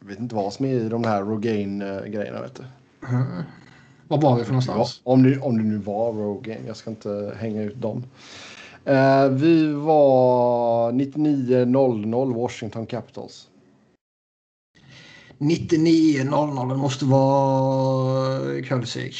[0.00, 2.42] Jag vet inte vad som är i de här Rogaine-grejerna.
[2.42, 2.64] Vet du.
[3.08, 3.42] Mm.
[4.08, 5.00] Var var vi för någonstans?
[5.04, 6.66] Ja, om, det, om det nu var Rogaine.
[6.66, 8.04] Jag ska inte hänga ut dem.
[8.88, 13.48] Uh, vi var 99.00 Washington Capitals.
[15.38, 19.16] 99.00 det måste vara Kulsik.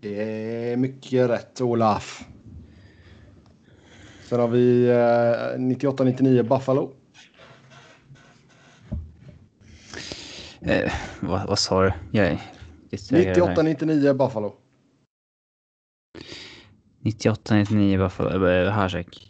[0.00, 0.22] Det
[0.72, 2.24] är mycket rätt Olaf.
[4.28, 6.90] Sen har vi uh, 98.99 Buffalo.
[10.60, 11.92] Eh, vad, vad sa du?
[12.10, 12.38] Jag,
[12.92, 14.56] 98-99 Buffalo.
[17.00, 18.46] 98-99 Buffalo.
[18.46, 19.28] Äh, Hasek.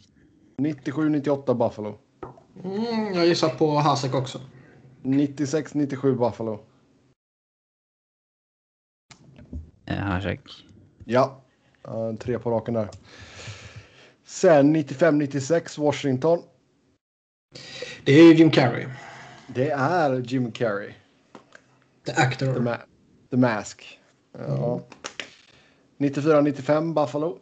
[0.57, 1.99] 97-98 Buffalo.
[2.65, 4.41] Mm, jag gissar på Hasek också.
[5.03, 6.61] 96-97 Buffalo.
[9.87, 10.41] Eh, Hasek.
[11.05, 11.43] Ja,
[11.89, 12.89] uh, tre på raken där.
[14.25, 16.43] Sen 95-96 Washington.
[18.05, 18.87] Det är Jim Carrey.
[19.47, 20.95] Det är Jim Carrey.
[22.05, 22.55] The actor.
[22.55, 22.77] The, ma
[23.33, 24.01] The Mask.
[24.39, 24.83] Ja.
[25.99, 26.13] Mm.
[26.13, 27.39] 94-95 Buffalo.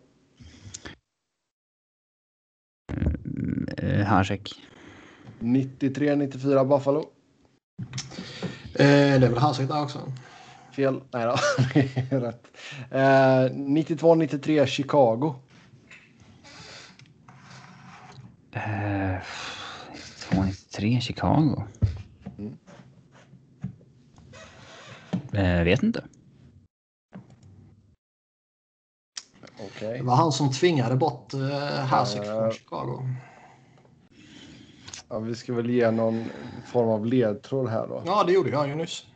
[3.76, 4.50] Eh, Hasek.
[5.40, 7.10] 93-94 Buffalo.
[8.74, 10.12] Eh, det är väl Hasek där också?
[10.72, 11.00] Fel.
[11.12, 11.36] Nej då,
[11.74, 12.46] det är rätt.
[12.90, 15.34] Eh, 92-93 Chicago.
[18.52, 19.16] Eh,
[20.30, 21.62] 92-93 Chicago.
[25.34, 26.04] Uh, vet inte.
[29.66, 29.96] Okay.
[29.96, 33.08] Det var han som tvingade bort uh, Hasek uh, från Chicago.
[35.08, 36.24] Ja, vi ska väl ge någon
[36.66, 38.02] form av ledtråd här då.
[38.06, 39.06] Ja, det gjorde jag ju nyss.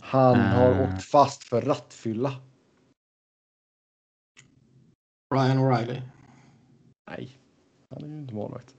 [0.00, 0.80] Han har uh.
[0.80, 2.32] åkt fast för rattfylla.
[5.34, 6.02] Ryan O'Reilly.
[7.10, 7.38] Nej,
[7.90, 8.75] han är ju inte målvakt.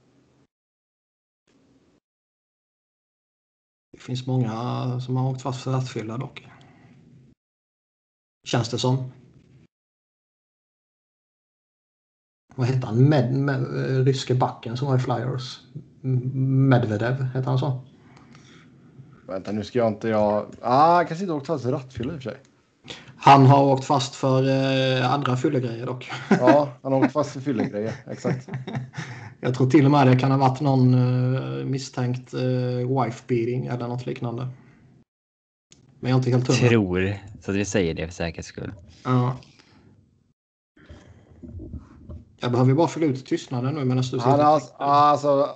[3.98, 4.52] Det finns många
[5.00, 6.46] som har åkt fast för rattfylla dock.
[8.46, 9.12] Känns det som.
[12.54, 13.08] Vad hette han?
[13.08, 15.60] Med, med, eh, ryske backen som var i Flyers.
[16.70, 17.84] Medvedev, hette han så?
[19.26, 20.54] Vänta, nu ska jag inte jag...
[20.62, 22.40] Ah, kanske inte åkt fast för rattfylla i och för sig.
[23.20, 26.10] Han har åkt fast för eh, andra fyllegrejer dock.
[26.30, 28.48] Ja, han har åkt fast för fyllegrejer, exakt.
[29.40, 33.66] Jag tror till och med det kan ha varit någon uh, misstänkt uh, wife beating
[33.66, 34.48] eller något liknande.
[36.00, 36.68] Men jag är inte helt hundra.
[36.68, 38.72] Tror, så att vi säger det för säkerhets skull.
[39.04, 39.36] Ja.
[42.40, 45.48] Jag behöver bara fylla ut tystnaden nu medan du sitter han alltså, alltså,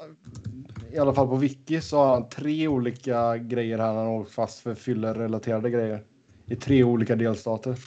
[0.92, 3.86] I alla fall på Wiki så har han tre olika grejer här.
[3.86, 6.04] Han har åkt fast för fyllerelaterade grejer.
[6.46, 7.78] I tre olika delstater.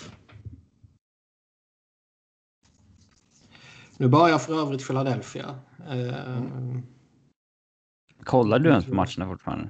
[3.98, 5.56] Nu börjar för övrigt Philadelphia.
[5.90, 6.82] Mm.
[8.24, 9.70] Kollar du ens på matcherna fortfarande?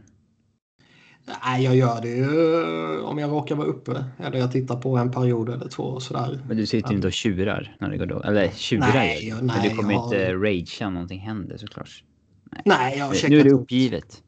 [1.43, 4.05] Nej, jag gör det ju om jag råkar vara uppe.
[4.19, 6.39] Eller jag tittar på en period eller två och sådär.
[6.47, 8.21] Men du sitter ju inte och tjurar när det går då?
[8.21, 12.03] Eller tjurar nej, jag, nej, Men du kommer jag inte ragea om någonting händer såklart?
[12.51, 14.05] Nej, nej jag har checkat Nu är det uppgivet.
[14.05, 14.23] Ut.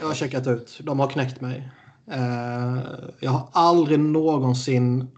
[0.00, 0.80] Jag har checkat ut.
[0.82, 1.70] De har knäckt mig.
[2.08, 5.10] Uh, jag har aldrig någonsin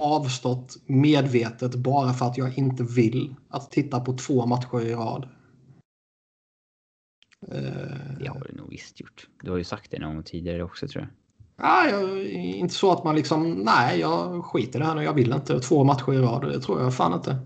[0.00, 5.28] avstått medvetet bara för att jag inte vill att titta på två matcher i rad.
[8.20, 9.28] Det har du nog visst gjort.
[9.42, 11.10] Du har ju sagt det någon gång tidigare också tror jag.
[11.66, 15.02] Ja, jag, inte så att man liksom, nej, jag skiter i det här nu.
[15.02, 16.42] Jag vill inte två matcher i rad.
[16.42, 17.36] Det tror jag fan inte.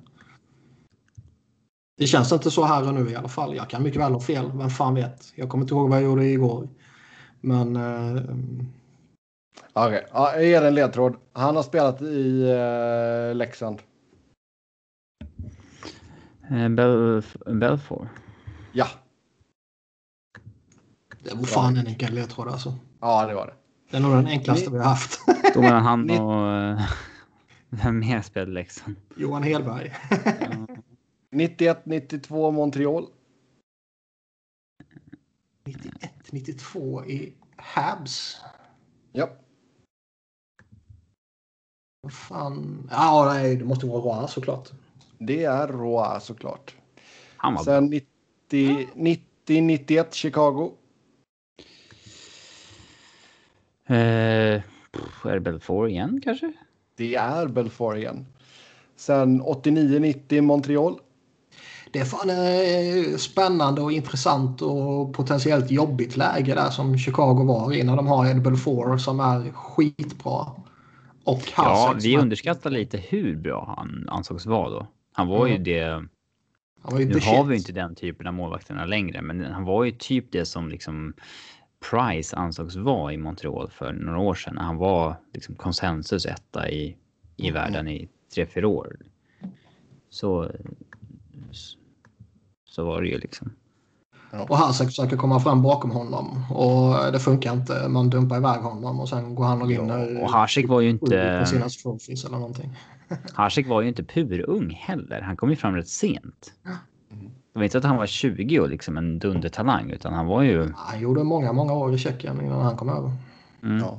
[1.97, 3.57] Det känns inte så här och nu i alla fall.
[3.57, 4.51] Jag kan mycket väl ha fel.
[4.55, 5.33] Vem fan vet?
[5.35, 6.69] Jag kommer inte ihåg vad jag gjorde igår.
[7.45, 7.77] Men...
[7.77, 8.23] Eh...
[9.73, 10.03] Okej, okay.
[10.13, 11.17] ja, jag ger en ledtråd.
[11.33, 13.83] Han har spelat i eh, Leksand.
[16.51, 18.09] Eh, Belf Belfort?
[18.73, 18.87] Ja.
[21.23, 22.75] Det var fan en enkel ledtråd alltså.
[23.01, 23.55] Ja, det var det.
[23.91, 24.77] Det är nog den enklaste Ni...
[24.77, 25.21] vi har haft.
[25.55, 26.53] Då var han och...
[26.53, 26.81] Eh,
[27.69, 28.97] vem mer spelade Leksand?
[29.17, 29.95] Johan Hedberg.
[31.33, 33.07] 91-92 Montreal.
[36.35, 38.41] 91-92 i Habs.
[39.13, 39.29] Ja.
[42.03, 42.89] Vad fan.
[42.91, 44.71] Ja, nej, det måste vara Roa såklart.
[45.19, 46.75] Det är Roa såklart.
[47.37, 48.01] Han var Sen
[48.51, 50.73] 90-91 Chicago.
[53.87, 53.97] Eh,
[55.25, 56.53] är det Belfort igen kanske?
[56.97, 58.27] Det är Belfort igen.
[58.97, 61.01] Sen 89-90 Montreal.
[61.95, 67.73] Det är fan eh, spännande och intressant och potentiellt jobbigt läge där som Chicago var
[67.73, 70.47] i när de har Ed Belfort som är skitbra.
[71.25, 74.87] Och ja, vi underskattar lite hur bra han ansågs vara då.
[75.13, 75.51] Han var mm.
[75.53, 76.09] ju det.
[76.83, 79.91] Var ju nu har vi inte den typen av målvakterna längre, men han var ju
[79.91, 81.15] typ det som liksom
[81.91, 84.59] Price ansågs vara i Montreal för några år sedan.
[84.59, 86.97] Han var liksom konsensus etta i,
[87.37, 87.55] i mm.
[87.55, 88.97] världen i tre, fyra år.
[90.11, 90.51] Så,
[92.75, 93.51] så var det ju liksom.
[94.49, 97.89] Och Hasek försöker komma fram bakom honom och det funkar inte.
[97.89, 100.11] Man dumpar iväg honom och sen går han och vinner.
[100.11, 101.47] Ja, och Hasek var ju inte...
[101.83, 102.77] Trophies eller någonting.
[103.35, 105.21] Hasek var ju inte purung heller.
[105.21, 106.53] Han kom ju fram rätt sent.
[107.53, 110.73] Det var inte att han var 20 och liksom en dundertalang utan han var ju...
[110.77, 113.13] Han gjorde många, många år i Tjeckien innan han kom över.
[113.63, 113.79] Mm.
[113.79, 113.99] Ja.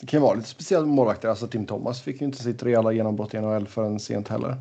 [0.00, 1.28] Det kan ju vara lite speciellt med målvakter.
[1.28, 4.56] Alltså Tim Thomas fick ju inte sitt rejäla genombrott i NHL förrän sent heller.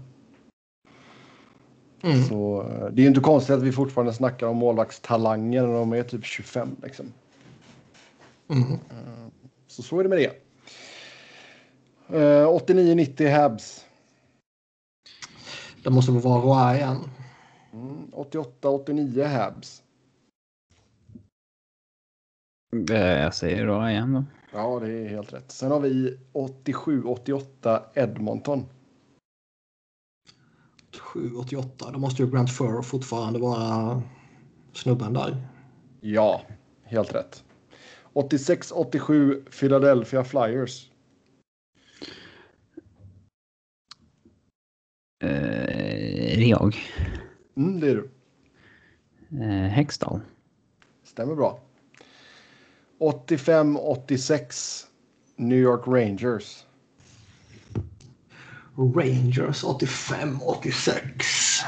[2.05, 2.23] Mm.
[2.23, 5.93] Så eh, det är ju inte konstigt att vi fortfarande snackar om målvaktstalanger när de
[5.93, 7.13] är typ 25 liksom.
[8.49, 8.71] Mm.
[8.71, 9.27] Eh,
[9.67, 10.41] så så är det med det.
[12.07, 13.85] 89-90 eh, Habs.
[15.83, 16.97] Det måste vara Roy igen.
[17.73, 19.83] Mm, 88-89 Habs.
[22.87, 24.23] Jag säger Roy igen då.
[24.53, 25.51] Ja, det är helt rätt.
[25.51, 28.65] Sen har vi 87-88 Edmonton.
[31.15, 31.91] 87, 88.
[31.91, 34.01] Då måste ju Grant Furr fortfarande vara
[34.73, 35.47] snubben där.
[36.01, 36.41] Ja,
[36.83, 37.43] helt rätt.
[38.13, 40.89] 86, 87 Philadelphia Flyers.
[45.23, 45.29] Uh,
[46.33, 46.75] är det jag?
[47.55, 48.09] Mm, det är du.
[49.37, 50.19] Uh, Hextall.
[51.03, 51.59] Stämmer bra.
[52.99, 54.87] 85, 86
[55.35, 56.64] New York Rangers.
[58.77, 61.61] Rangers 85, 86.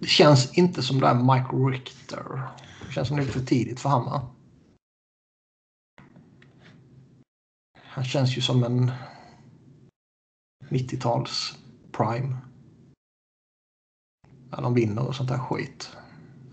[0.00, 2.42] Det känns inte som det är Mike Richter.
[2.86, 4.20] Det känns som det är för tidigt för honom.
[7.74, 8.92] Han känns ju som en
[10.68, 11.58] 90-tals
[11.92, 12.36] prime.
[14.50, 15.96] När de vinner och sånt där skit.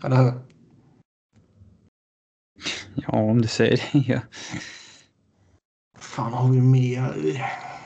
[0.03, 0.52] Eller hur?
[2.95, 3.99] Ja, om du säger det.
[4.13, 4.21] Ja.
[5.97, 7.13] fan har vi mer?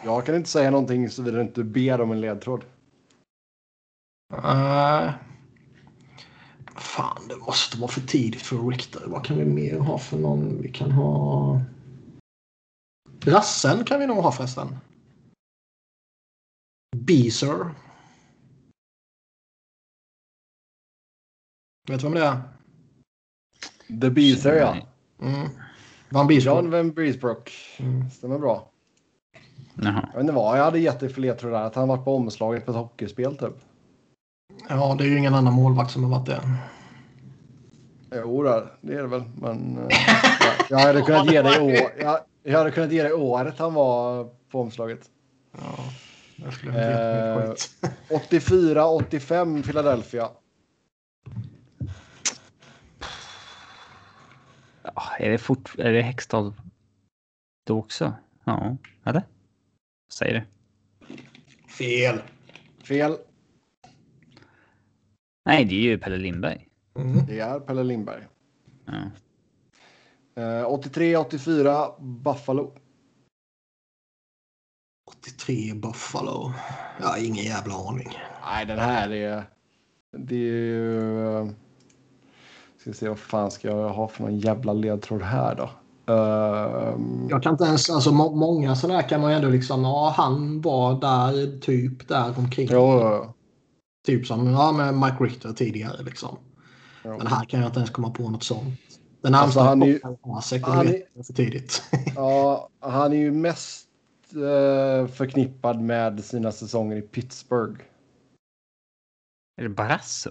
[0.04, 2.66] Jag kan inte säga någonting såvida du inte ber om en ledtråd.
[4.34, 5.12] Uh,
[6.76, 9.04] fan, det måste vara för tidigt för Richter.
[9.08, 10.62] Vad kan vi mer ha för någon?
[10.62, 11.62] Vi kan ha...
[13.26, 14.78] Rassen kan vi nog ha förresten.
[16.96, 17.76] Beezer.
[21.90, 22.42] Vet du vem det är?
[24.02, 24.88] The Beezer, ja.
[25.22, 25.50] Mm.
[26.10, 26.56] Van Beesbrook.
[26.56, 27.52] John Van Beesbrook.
[27.80, 28.10] Mm.
[28.10, 28.70] Stämmer bra.
[29.76, 30.08] Jaha.
[30.08, 31.62] Jag vet inte vad jag hade gett dig för ledtråd där.
[31.62, 33.54] Att han varit på omslaget på ett hockeyspel typ.
[34.70, 36.42] Ja, det är ju ingen annan målvakt som har varit det.
[38.16, 39.24] Jo, det är det väl.
[39.36, 39.88] Men uh,
[40.70, 44.30] jag, hade kunnat ge dig år, jag, jag, hade kunnat ge dig året han var
[44.52, 45.00] på omslaget.
[45.52, 45.84] Ja,
[46.36, 47.54] jag skulle uh,
[48.10, 50.30] 84, 85 Philadelphia.
[55.20, 56.54] Är det fort, är det Hextall
[57.66, 58.14] då också?
[58.44, 59.24] Ja, eller?
[60.14, 60.46] Säg det.
[61.68, 62.22] Fel.
[62.84, 63.18] Fel.
[65.46, 66.68] Nej, det är ju Pelle Lindberg.
[66.96, 67.26] Mm.
[67.26, 68.28] Det är Pelle Lindberg.
[68.86, 69.12] Ja.
[70.38, 72.74] Uh, 83, 84 Buffalo.
[75.08, 76.54] 83 Buffalo.
[77.00, 78.10] Jag har ingen jävla aning.
[78.46, 79.44] Nej, den här är...
[80.18, 81.54] Det är ju...
[82.88, 85.70] Ska se vad fan ska jag ha för någon jävla ledtråd här då?
[86.14, 89.84] Uh, jag kan inte ens, alltså må, många sådana här kan man ju ändå liksom,
[89.84, 92.68] ja han var där, typ där omkring.
[92.72, 93.34] Jo,
[94.06, 96.38] Typ som ja, med Mike Richter tidigare liksom.
[97.04, 97.18] Jo.
[97.18, 98.80] Men här kan jag inte ens komma på något sånt.
[99.22, 101.84] Den närmsta alltså, han är ju, Asek, han är, för tidigt.
[102.16, 103.88] ja, han är ju mest
[104.36, 107.82] uh, förknippad med sina säsonger i Pittsburgh.
[109.58, 110.30] Är det Barrasso?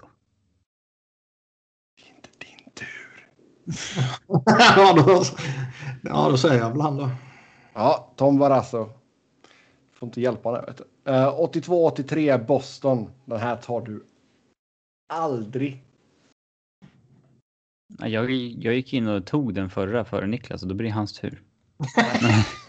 [4.77, 5.23] ja, då,
[6.03, 7.09] ja, då säger jag väl han då.
[7.73, 8.89] Ja, Tom Barrasso.
[9.93, 10.65] Får inte hjälpa det.
[10.67, 11.11] Vet du.
[11.11, 13.09] Uh, 82-83 Boston.
[13.25, 14.05] Den här tar du
[15.13, 15.83] aldrig.
[17.99, 21.13] Jag, jag gick in och tog den förra före Niklas och då blir det hans
[21.13, 21.41] tur.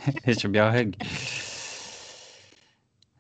[0.25, 1.03] Eftersom jag högg.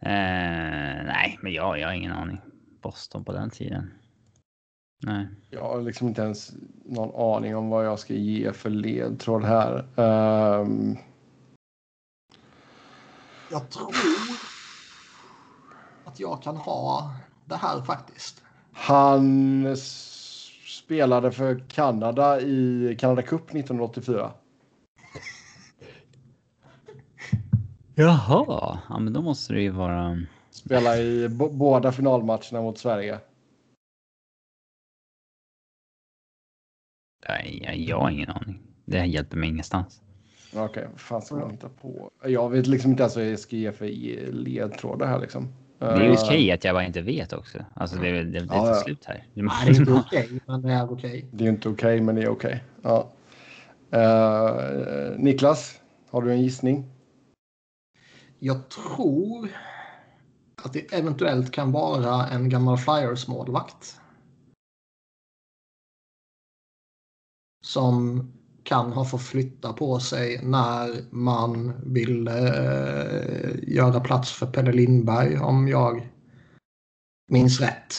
[0.03, 2.41] Uh, nej, men jag, jag har ingen aning.
[2.83, 3.91] Boston på den tiden.
[5.01, 5.27] Nej.
[5.51, 6.53] Jag har liksom inte ens
[6.85, 9.79] någon aning om vad jag ska ge för ledtråd här.
[9.97, 10.99] Um...
[13.51, 13.93] Jag tror
[16.05, 18.43] att jag kan ha det här faktiskt.
[18.73, 19.77] Han
[20.67, 24.31] spelade för Kanada i Canada Cup 1984.
[27.95, 30.19] Jaha, ja, men då måste det ju vara...
[30.51, 33.19] Spela i båda finalmatcherna mot Sverige.
[37.29, 38.59] Nej, jag har ingen aning.
[38.85, 40.03] Det hjälper mig ingenstans.
[40.53, 42.11] Okej, okay, vad fan ska man hitta på?
[42.25, 43.87] Jag vet liksom inte ens vad jag ska ge för
[44.33, 45.49] ledtrådar här liksom.
[45.79, 47.59] Det är ju okej okay att jag bara inte vet också.
[47.75, 48.75] Alltså det är väl det, det ja, ja.
[48.75, 49.25] slut här.
[49.35, 51.27] Det, Nej, det är inte okej, okay, men det är okej.
[51.33, 52.65] Det är inte okej, men det är okej.
[52.83, 53.13] Ja.
[53.95, 55.81] Uh, Niklas,
[56.11, 56.85] har du en gissning?
[58.39, 59.49] Jag tror
[60.65, 64.01] att det eventuellt kan vara en gammal Flyers-målvakt.
[67.69, 68.29] Som
[68.63, 75.39] kan ha fått flytta på sig när man vill eh, göra plats för Pelle Lindberg
[75.39, 76.09] om jag
[77.31, 77.95] minns rätt.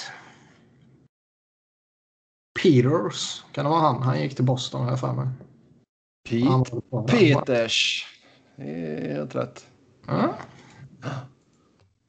[2.63, 4.03] Peters, kan det vara han?
[4.03, 5.28] Han gick till Boston jag för mig.
[6.30, 8.07] Pete Peters.
[8.55, 9.65] Det är helt rätt.
[10.07, 10.30] Mm.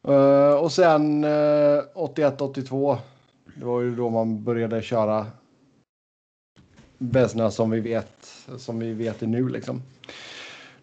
[0.09, 2.99] Uh, och sen uh, eh, 81-82.
[3.55, 5.27] Det var ju då man började köra
[7.03, 8.27] Besna som vi vet
[8.57, 9.83] som vi vet nu liksom.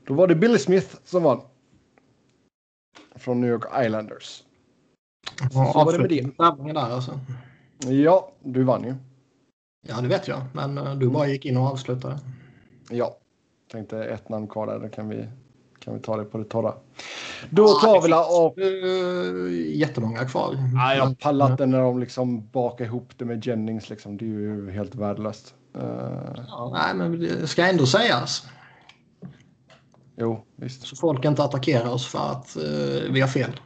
[0.08, 1.42] Då var det Billy Smith som vann.
[3.16, 4.44] från New York Islanders.
[5.52, 6.22] Så var det med det.
[6.74, 7.20] Där, alltså.
[7.86, 8.96] Ja, du vann ju.
[9.88, 10.42] Ja, det vet jag.
[10.54, 12.20] Men eh, du bara gick in och avslutade.
[12.90, 13.18] Ja,
[13.72, 14.80] tänkte ett namn kvar där.
[14.80, 15.28] Då kan vi,
[15.80, 16.74] kan vi ta det på det torra.
[17.50, 18.58] Då tar vi och...
[18.58, 20.56] Uh, jättemånga kvar.
[20.76, 23.90] Ja, jag pallar inte när de liksom bakar ihop det med Jennings.
[23.90, 24.18] Liksom.
[24.18, 25.56] Det är ju helt värdelöst.
[25.78, 26.46] Uh...
[26.48, 28.48] Ja, nej, men det ska ändå sägas.
[30.18, 30.88] Jo, visst.
[30.88, 33.60] Så folk inte attackerar oss för att uh, vi har fel.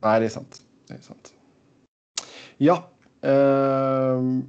[0.00, 0.62] Nej, det är sant.
[0.88, 1.32] Det är sant.
[2.56, 2.88] Ja.
[3.26, 4.40] Uh,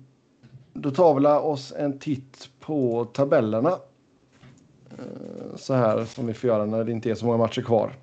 [0.73, 3.69] då tar vi oss en titt på tabellerna.
[3.69, 7.93] Uh, så här som vi får göra när det inte är så många matcher kvar.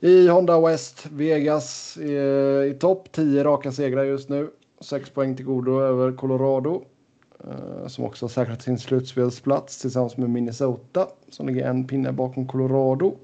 [0.00, 2.12] I Honda West, Vegas i,
[2.70, 3.12] i topp.
[3.12, 4.50] 10 raka segrar just nu.
[4.80, 6.84] 6 poäng till godo över Colorado.
[7.48, 12.46] Eh, som också har säkrat sin slutspelsplats tillsammans med Minnesota som ligger en pinne bakom
[12.46, 13.16] Colorado.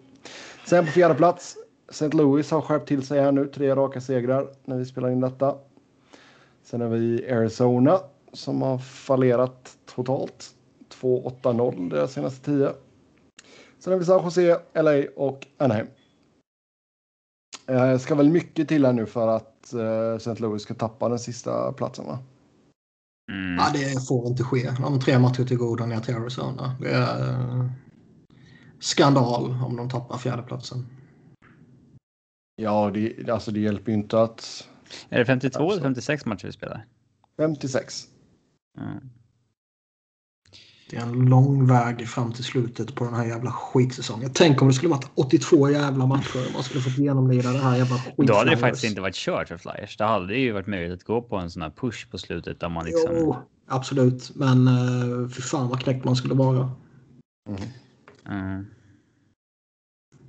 [0.67, 1.57] Sen på fjärde plats
[1.89, 2.09] St.
[2.09, 3.47] Louis har skärpt till sig här nu.
[3.47, 5.57] Tre raka segrar när vi spelar in detta.
[6.63, 8.01] Sen har vi Arizona
[8.33, 10.55] som har fallerat totalt.
[11.01, 12.73] 2-8-0 deras senaste tio.
[13.79, 15.87] Sen har vi San Jose, LA och Anaheim.
[17.67, 20.35] Det ska väl mycket till här nu för att eh, St.
[20.35, 22.19] Louis ska tappa den sista platsen va?
[23.29, 23.57] Mm.
[23.57, 24.71] Ja, det får inte ske.
[24.81, 26.77] De tre matcher till goda ner till Arizona.
[26.81, 27.71] Det är uh,
[28.81, 30.87] skandal om de tappar fjärdeplatsen.
[32.57, 34.69] Ja, det, alltså det hjälper ju inte att...
[35.09, 35.73] Är det 52 alltså.
[35.73, 36.87] eller 56 matcher vi spelar?
[37.37, 38.05] 56.
[38.81, 39.11] Mm.
[40.91, 44.31] Det är en lång väg fram till slutet på den här jävla skitsäsongen.
[44.35, 47.77] Tänk om det skulle varit 82 jävla matcher och man skulle fått genomlida det här
[47.77, 48.15] jävla skit.
[48.17, 49.97] Då hade det faktiskt inte varit kört för Flyers.
[49.97, 52.69] Det hade ju varit möjligt att gå på en sån här push på slutet där
[52.69, 53.15] man liksom...
[53.17, 53.37] Jo,
[53.67, 54.31] absolut.
[54.35, 56.71] Men uh, för fan vad knäckt man skulle vara.
[57.49, 57.61] Mm.
[58.29, 58.67] Mm.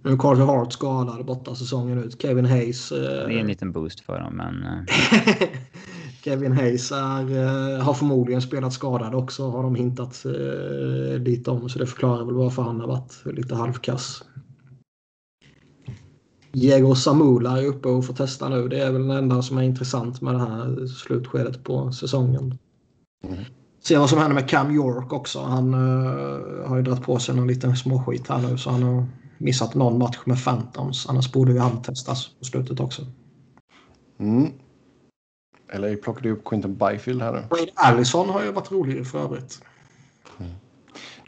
[0.03, 2.22] Nu är Carter Hart skadad borta säsongen ut.
[2.22, 2.91] Kevin Hayes.
[2.91, 2.97] Uh...
[2.97, 4.64] Det är en liten boost för dem, men...
[4.64, 5.47] Uh...
[6.30, 11.70] Kevin Hayes är, uh, har förmodligen spelat skadad också har de hintat uh, lite om.
[11.70, 14.24] Så det förklarar väl varför han har varit lite halvkass.
[16.52, 18.68] Diego Samula är uppe och får testa nu.
[18.68, 22.58] Det är väl den enda som är intressant med det här slutskedet på säsongen.
[23.28, 23.40] Mm.
[23.84, 25.40] Se vad som händer med Cam York också.
[25.40, 29.06] Han uh, har ju dragit på sig någon liten småskit här nu så han har
[29.38, 31.10] missat någon match med Phantoms.
[31.10, 33.02] Annars borde ju han testas på slutet också.
[34.20, 34.52] Mm.
[35.72, 37.44] Eller plockade upp Quinton Byfield här nu.
[37.50, 39.62] Wade Allison har ju varit rolig för övrigt.
[40.40, 40.52] Mm.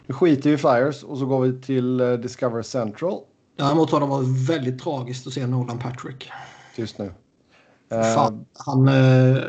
[0.06, 3.20] Nu skiter vi i Flyers och så går vi till uh, Discover Central.
[3.56, 6.30] Däremot har det varit väldigt tragiskt att se Nolan Patrick.
[6.76, 7.04] Just nu.
[7.04, 8.88] Uh, fan, han...
[8.88, 9.42] Uh,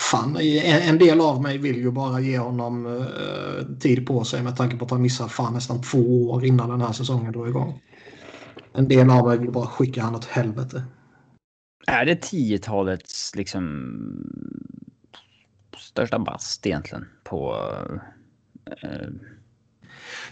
[0.00, 4.56] fan, en del av mig vill ju bara ge honom uh, tid på sig med
[4.56, 7.80] tanke på att han missar fan nästan två år innan den här säsongen drar igång.
[8.72, 10.82] En del av mig vill bara skicka honom åt helvete.
[11.88, 13.92] Är det 10-talets liksom
[15.76, 17.56] största bast egentligen på...
[18.82, 19.08] Eh,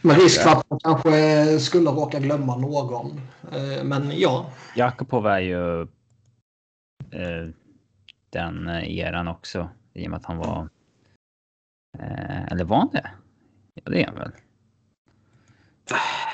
[0.02, 3.20] med risk för att man kanske skulle råka glömma någon.
[3.52, 4.50] Eh, men ja.
[4.74, 5.82] Jakobov är ju
[7.11, 7.48] eh,
[8.30, 10.68] den eran också i och med att han var...
[11.98, 13.11] Eh, eller var han det?
[13.74, 14.32] Ja, det är han väl.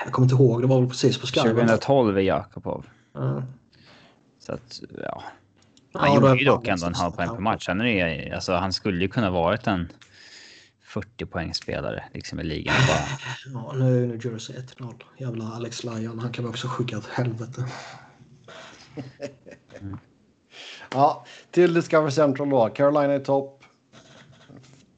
[0.05, 1.55] Jag kommer inte ihåg, det var väl precis på skarven.
[1.55, 2.87] 2012 är Jakobov.
[3.15, 3.43] Mm.
[4.47, 5.23] Så att, ja.
[5.93, 7.67] Han ja, gjorde ju dock ändå en halv poäng per match.
[7.67, 9.93] Sen är alltså, han skulle ju kunna varit en
[10.83, 12.75] 40 poängspelare liksom i ligan.
[12.89, 13.63] Bara.
[13.63, 14.95] Ja, nu är New Jersey 1-0.
[15.19, 16.19] Jävla Alex Lyon.
[16.19, 17.65] Han kan vi också skicka åt helvete.
[19.81, 19.99] Mm.
[20.95, 22.69] Ja, till Discover Central då.
[22.69, 23.65] Carolina i topp.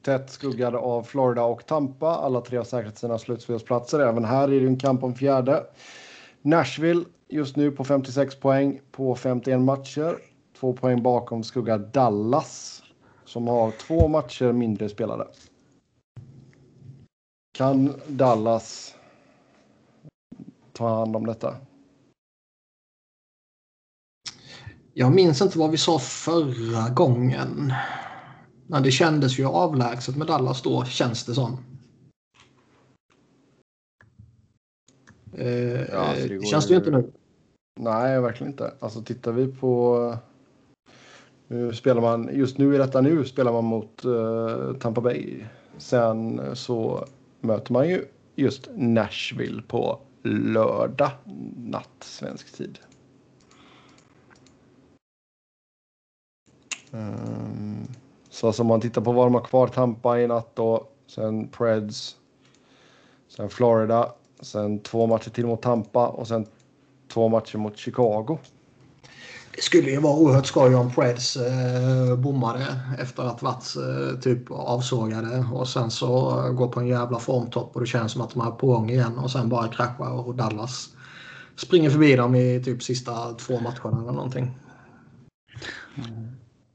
[0.03, 2.09] Tätt skuggade av Florida och Tampa.
[2.09, 4.01] Alla tre har säkrat sina slutspelsplatser.
[4.01, 5.66] Även här är det en kamp om fjärde.
[6.42, 10.18] Nashville just nu på 56 poäng på 51 matcher.
[10.61, 12.83] Två poäng bakom skugga Dallas
[13.25, 15.29] som har två matcher mindre spelade.
[17.59, 18.95] Kan Dallas
[20.72, 21.57] ta hand om detta?
[24.95, 27.72] Jag minns inte vad vi sa förra gången.
[28.66, 31.74] Men det kändes ju avlägset med Dallas då, känns det som.
[35.39, 37.12] Eh, ja, alltså det, det känns det ju inte nu.
[37.80, 38.74] Nej, verkligen inte.
[38.80, 40.16] Alltså tittar vi på...
[41.49, 45.45] Nu spelar man, just nu i detta nu spelar man mot uh, Tampa Bay.
[45.78, 47.07] Sen så
[47.41, 48.05] möter man ju
[48.35, 51.11] just Nashville på lördag
[51.57, 52.78] natt svensk tid.
[56.91, 57.87] Um,
[58.30, 62.16] så som man tittar på vad de har kvar, Tampa i natt då, sen Preds,
[63.28, 64.12] sen Florida,
[64.45, 66.47] Sen två matcher till mot Tampa och sen
[67.12, 68.38] två matcher mot Chicago.
[69.57, 72.66] Det skulle ju vara oerhört skoj om Preds eh, bommade
[72.99, 77.74] efter att varit eh, typ avsågade och sen så eh, går på en jävla formtopp
[77.74, 80.34] och det känns som att de är på gång igen och sen bara kraschar och
[80.34, 80.88] Dallas
[81.57, 84.51] springer förbi dem i typ sista två matcherna eller någonting.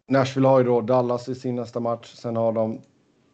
[0.07, 2.13] Nashville har ju då Dallas i sin nästa match.
[2.15, 2.81] Sen har de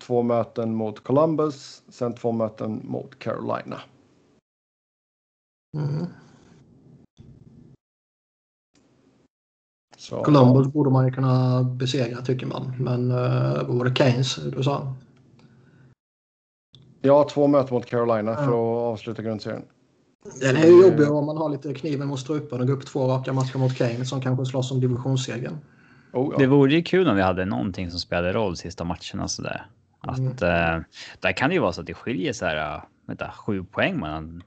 [0.07, 3.81] två möten mot Columbus, sen två möten mot Carolina.
[5.75, 6.05] Mm.
[9.97, 12.73] Så, Columbus borde man ju kunna besegra tycker man.
[12.79, 14.93] Men uh, vad var det Keynes du sa?
[17.01, 18.37] Ja, två möten mot Carolina ja.
[18.37, 19.63] för att avsluta grundserien.
[20.41, 23.07] Den är ju jobbig om man har lite kniven mot strupen och går upp två
[23.07, 25.57] raka matcher mot Keynes som kanske slåss om divisionssegern.
[26.13, 26.37] Oh, ja.
[26.37, 29.65] Det vore ju kul om vi hade någonting som spelade roll sista matcherna sådär.
[29.99, 30.31] Att mm.
[30.31, 30.83] uh,
[31.19, 33.99] där kan det ju vara så att det skiljer så här, uh, vänta, sju poäng
[33.99, 34.43] mellan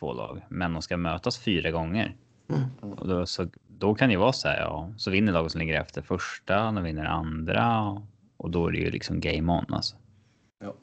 [0.00, 2.16] två lag, men de ska mötas fyra gånger.
[2.48, 2.94] Mm.
[2.96, 5.58] Och då, så, då kan det ju vara så här, ja, så vinner laget som
[5.58, 7.96] ligger efter första, de vinner andra
[8.36, 9.96] och då är det ju liksom game on alltså.
[10.64, 10.74] Ja.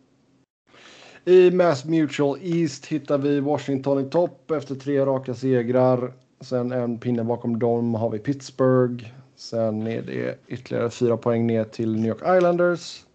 [1.31, 6.13] I Mass Mutual East hittar vi Washington i topp efter tre raka segrar.
[6.41, 9.05] Sen en pinne bakom dem har vi Pittsburgh.
[9.35, 13.05] Sen är det ytterligare fyra poäng ner till New York Islanders.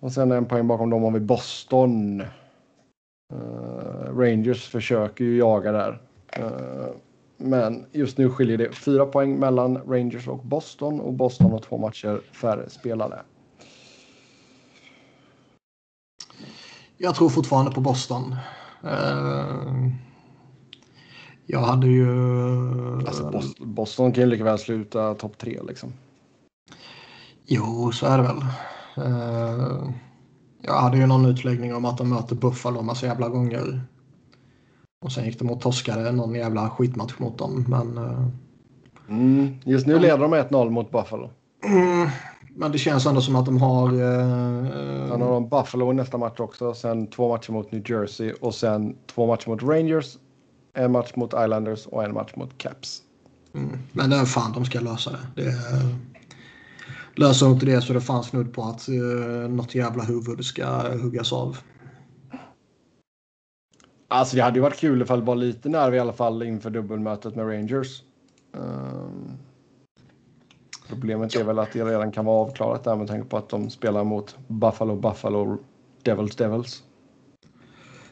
[0.00, 2.22] Och sen en poäng bakom dem har vi Boston.
[3.32, 6.02] Uh, Rangers försöker ju jaga där.
[6.38, 6.88] Uh,
[7.36, 11.78] men just nu skiljer det fyra poäng mellan Rangers och Boston och Boston har två
[11.78, 13.22] matcher färre spelade.
[16.96, 18.36] Jag tror fortfarande på Boston.
[18.84, 19.88] Uh,
[21.46, 22.08] jag hade ju...
[23.06, 25.92] Alltså Boston kan ju lika väl sluta topp tre liksom.
[27.46, 28.42] Jo, så är det väl.
[30.62, 33.80] Jag hade ju någon utläggning om att de möter Buffalo massa jävla gånger.
[35.04, 37.64] Och sen gick de och torskade någon jävla skitmatch mot dem.
[37.68, 38.28] Men, uh,
[39.08, 41.30] mm, just nu leder de 1-0 mot Buffalo.
[41.64, 42.08] Mm,
[42.56, 43.92] men det känns ändå som att de har...
[43.92, 46.74] Uh, sen har de Buffalo i nästa match också.
[46.74, 50.16] Sen två matcher mot New Jersey och sen två matcher mot Rangers.
[50.74, 53.02] En match mot Islanders och en match mot Caps.
[53.54, 55.42] Mm, men det är fan de ska lösa det.
[55.42, 55.50] det
[57.20, 60.44] löser de inte det så är det fan snudd på att uh, något jävla huvud
[60.44, 60.66] ska
[61.02, 61.58] huggas av.
[64.08, 66.70] Alltså det hade ju varit kul ifall det var lite nerv i alla fall inför
[66.70, 68.02] dubbelmötet med Rangers.
[68.52, 69.38] Um,
[70.88, 71.40] problemet ja.
[71.40, 74.04] är väl att det redan kan vara avklarat där med tanke på att de spelar
[74.04, 75.58] mot Buffalo, Buffalo,
[76.02, 76.82] Devils, Devils.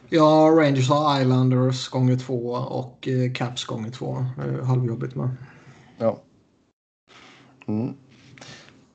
[0.09, 4.25] Ja, Rangers har Islanders gånger två och eh, Caps gånger två.
[4.63, 5.29] Halvjobbigt med.
[5.97, 6.19] Ja.
[7.67, 7.93] Mm.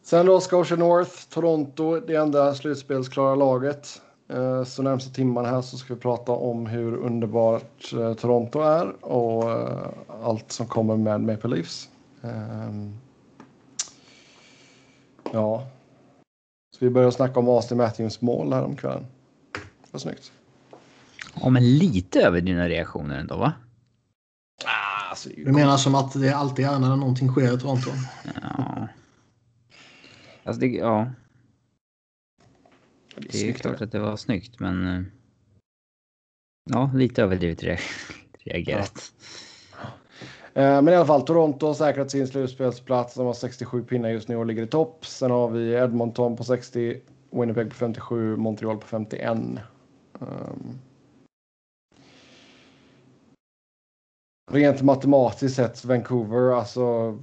[0.05, 4.03] Sen då Scotia North, Toronto, det enda slutspelsklara laget.
[4.29, 9.05] Eh, så närmsta timmarna här så ska vi prata om hur underbart eh, Toronto är
[9.05, 9.89] och eh,
[10.23, 11.89] allt som kommer med Maple Leafs.
[12.23, 12.99] Ehm,
[15.33, 15.67] ja.
[16.77, 19.07] Så vi börjar snacka om Austin Matthews mål här om kvällen.
[19.91, 20.33] Vad snyggt.
[21.41, 23.53] Ja, men lite över dina reaktioner ändå, va?
[24.65, 27.91] Ah, alltså, du menar som att det alltid är när någonting sker i Toronto?
[28.43, 28.89] Ja.
[30.45, 31.11] Alltså, det, ja.
[33.17, 34.87] Det är ju klart att det var snyggt, men...
[34.87, 35.03] Eh,
[36.71, 37.63] ja, lite överdrivet
[38.45, 39.13] reagerat.
[39.73, 40.63] Ja.
[40.63, 43.15] Eh, men i alla fall, Toronto har säkrat sin slutspelsplats.
[43.15, 45.07] De har 67 pinnar just nu och ligger i topp.
[45.07, 49.31] Sen har vi Edmonton på 60, Winnipeg på 57, Montreal på 51.
[49.31, 49.59] Um,
[50.21, 50.79] ehm.
[54.51, 57.19] rent matematiskt sett, Vancouver, alltså.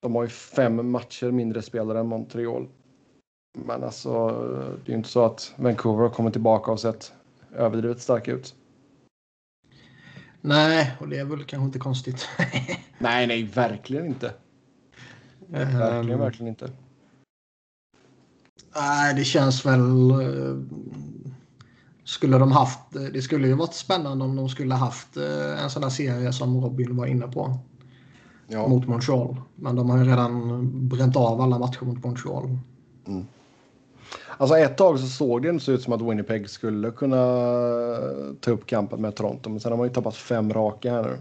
[0.00, 2.68] De har ju fem matcher mindre spelare än Montreal.
[3.66, 4.28] Men alltså,
[4.84, 7.12] det är ju inte så att Vancouver har kommit tillbaka och sett
[7.52, 8.54] överdrivet starka ut.
[10.40, 12.28] Nej, och det är väl kanske inte konstigt.
[12.98, 14.34] nej, nej, verkligen inte.
[15.46, 16.70] Verkligen, um, verkligen inte.
[18.74, 20.10] Nej, det känns väl...
[20.10, 20.56] Eh,
[22.04, 22.80] skulle de haft...
[22.90, 26.60] Det skulle ju varit spännande om de skulle haft eh, en sån här serie som
[26.60, 27.58] Robin var inne på.
[28.48, 28.68] Ja.
[28.68, 29.36] Mot Montreal.
[29.54, 32.58] Men de har ju redan bränt av alla matcher mot Montreal.
[33.06, 33.26] Mm.
[34.36, 37.16] Alltså ett tag så såg det inte ut som att Winnipeg skulle kunna
[38.40, 39.50] ta upp kampen med Toronto.
[39.50, 41.18] Men sen har man ju tappat fem raka här nu.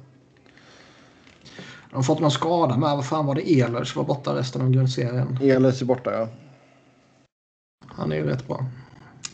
[1.89, 2.95] De har fått någon skada med.
[2.95, 3.51] Vad fan var det?
[3.59, 5.39] Ehlers var borta resten av grundserien.
[5.41, 6.27] Ehlers är borta ja.
[7.85, 8.65] Han är ju rätt bra.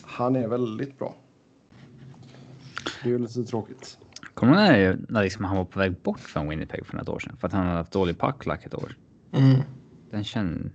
[0.02, 1.14] Han är väldigt bra.
[3.02, 3.98] Det är ju lite tråkigt.
[4.44, 7.18] Kommer du ihåg när liksom han var på väg bort från Winnipeg för något år
[7.18, 7.36] sedan?
[7.36, 8.96] För att han hade haft dålig pucklack ett år.
[9.32, 9.60] Mm.
[10.10, 10.70] Den känner...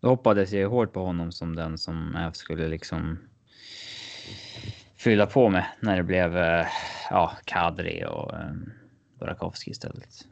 [0.00, 3.18] Då hoppades jag hårt på honom som den som skulle liksom
[4.96, 6.66] fylla på med när det blev eh,
[7.10, 8.52] ja, Kadri och eh,
[9.18, 10.26] Burakovsky istället.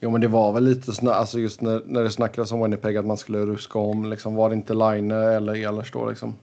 [0.00, 2.96] Jo, men det var väl lite snö, alltså just när, när det snackades om Winnipeg
[2.96, 4.10] att man skulle ruska om.
[4.10, 6.36] Liksom, var det inte Line eller Ehlers då liksom?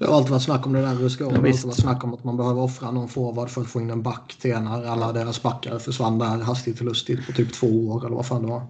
[0.00, 1.32] Det har alltid varit snack om det där ruska om.
[1.32, 3.80] Det har alltid varit snack om att man behöver offra någon forward för att få
[3.80, 7.52] in en back till när alla deras backar försvann där hastigt och lustigt på typ
[7.52, 8.62] två år eller vad fan det var.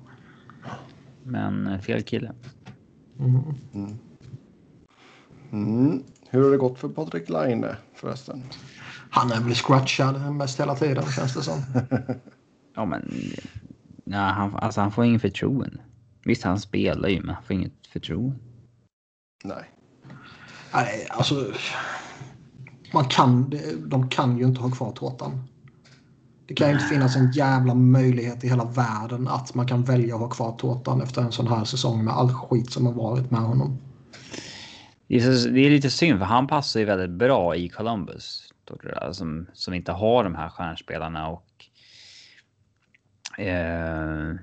[1.22, 2.32] Men eh, fel kille.
[3.18, 3.42] Mm.
[3.74, 3.98] Mm.
[5.52, 6.02] Mm.
[6.30, 8.42] Hur har det gått för Patrik Laine förresten?
[9.10, 11.62] Han är väl scratchad mest hela tiden känns det som.
[12.74, 13.10] ja men...
[14.04, 15.80] Nej, han, alltså, han får ingen förtroende.
[16.24, 18.38] Visst, han spelar ju, men han får inget förtroende.
[19.44, 19.64] Nej.
[20.74, 21.52] Nej, alltså...
[22.92, 23.54] Man kan,
[23.86, 25.42] de kan ju inte ha kvar tårtan.
[26.46, 30.14] Det kan ju inte finnas en jävla möjlighet i hela världen att man kan välja
[30.14, 33.30] att ha kvar tårtan efter en sån här säsong med all skit som har varit
[33.30, 33.78] med honom.
[35.06, 38.52] Det är, lite synd för han passar ju väldigt bra i Columbus.
[39.12, 41.46] Som, som inte har de här stjärnspelarna och
[43.38, 44.34] eh,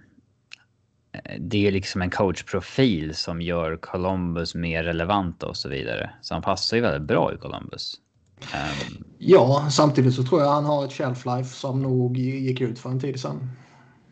[1.40, 6.10] det är liksom en coachprofil som gör Columbus mer relevanta och så vidare.
[6.22, 7.96] Så han passar ju väldigt bra i Columbus.
[8.40, 12.80] Um, ja, samtidigt så tror jag han har ett shelf life som nog gick ut
[12.80, 13.52] för en tid sedan.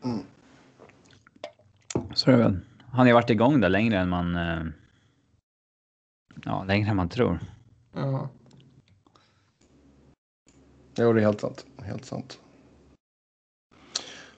[0.04, 0.20] Mm.
[2.14, 2.60] Så är det väl.
[2.90, 4.36] Han har ju varit igång där längre än man...
[4.36, 4.64] Eh,
[6.46, 7.40] ja, längre än man tror.
[7.94, 8.30] Ja.
[10.98, 11.66] Jo, det är helt sant.
[11.84, 12.40] Helt sant.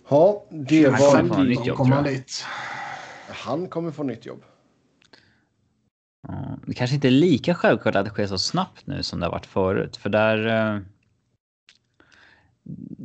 [0.09, 1.15] Ja, det var...
[1.15, 2.45] Han kommer nytt jobb, dit.
[3.27, 4.43] Han kommer få nytt jobb.
[6.65, 9.31] det kanske inte är lika självklart att det sker så snabbt nu som det har
[9.31, 9.97] varit förut.
[9.97, 10.47] För där...
[10.47, 10.81] Eh,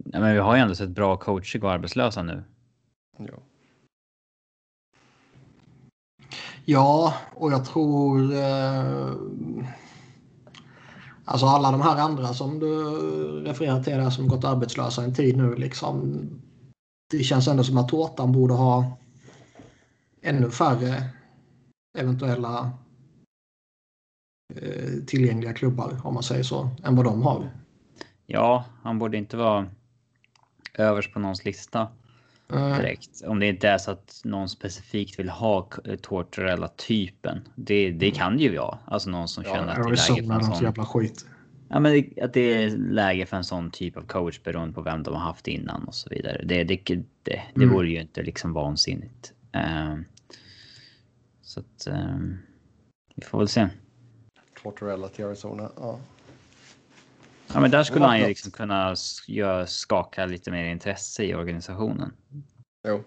[0.04, 2.44] ja, men vi har ju ändå sett bra coacher gå arbetslösa nu.
[3.18, 3.38] Ja.
[6.64, 8.34] Ja, och jag tror...
[8.34, 9.12] Eh,
[11.24, 12.74] alltså alla de här andra som du
[13.44, 16.28] refererar till där som gått arbetslösa en tid nu liksom
[17.12, 18.98] det känns ändå som att tårtan borde ha
[20.22, 21.04] ännu färre
[21.98, 22.70] eventuella
[24.54, 27.50] eh, tillgängliga klubbar om man säger så, än vad de har.
[28.26, 29.66] Ja, han borde inte vara
[30.74, 31.88] överst på någons lista
[32.48, 33.22] direkt.
[33.26, 35.68] Om det inte är så att någon specifikt vill ha
[36.02, 37.48] Tortorella-typen.
[37.54, 38.18] Det, det mm.
[38.18, 38.78] kan ju vara.
[38.84, 40.64] Alltså någon som ja, känner att det är läge för en sån...
[40.64, 41.26] jävla skit.
[41.72, 45.02] Ja, men att det är läge för en sån typ av coach beroende på vem
[45.02, 46.42] de har haft innan och så vidare.
[46.44, 47.70] Det, det, det, det mm.
[47.70, 49.32] vore ju inte liksom vansinnigt.
[49.52, 50.04] Um,
[51.42, 52.38] så att um,
[53.14, 53.68] vi får väl se.
[54.62, 55.70] Tortorella till Arizona.
[55.76, 56.00] Ja.
[57.54, 58.96] Ja, men där skulle han ju liksom kunna
[59.66, 62.12] skaka lite mer intresse i organisationen.
[62.88, 63.04] Jo.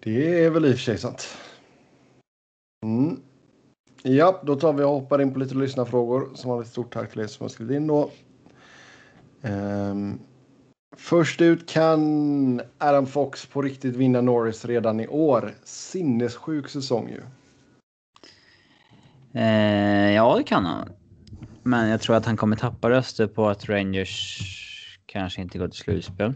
[0.00, 1.38] Det är väl i och för sig sant.
[2.84, 3.22] Mm.
[4.08, 6.30] Ja, då tar vi och hoppar in på lite lyssnarfrågor.
[6.34, 8.10] Som har ett stort tack till er som har skrivit in då.
[9.42, 10.18] Um,
[10.96, 15.54] först ut kan Adam Fox på riktigt vinna Norris redan i år.
[15.64, 17.22] Sinnessjuk säsong ju.
[19.40, 20.88] Eh, ja, det kan han.
[21.62, 24.40] Men jag tror att han kommer tappa röster på att Rangers
[25.06, 26.34] kanske inte går till slutspel.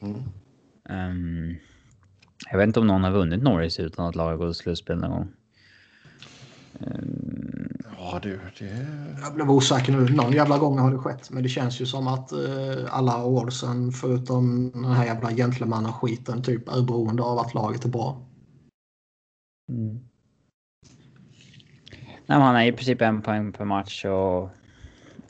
[0.00, 0.22] Mm.
[0.88, 1.56] Um,
[2.50, 5.10] jag vet inte om någon har vunnit Norris utan att laget går till slutspel någon
[5.10, 5.32] gång.
[7.98, 8.86] Ja du, det...
[9.22, 10.14] Jag blev osäker nu.
[10.14, 11.30] Någon jävla gång har det skett.
[11.30, 16.68] Men det känns ju som att uh, alla årsen förutom den här jävla gentlemannaskiten typ
[16.68, 18.20] är beroende av att laget är bra.
[19.68, 20.00] Mm.
[22.26, 24.50] Nej, han är i princip en poäng per match och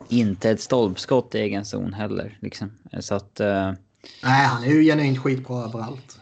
[0.09, 2.39] inte ett stolpskott i egen zon heller.
[2.41, 2.71] Liksom.
[3.01, 3.41] Så att...
[3.41, 3.73] Uh...
[4.23, 6.21] Nej, han är ju genuint skitbra överallt.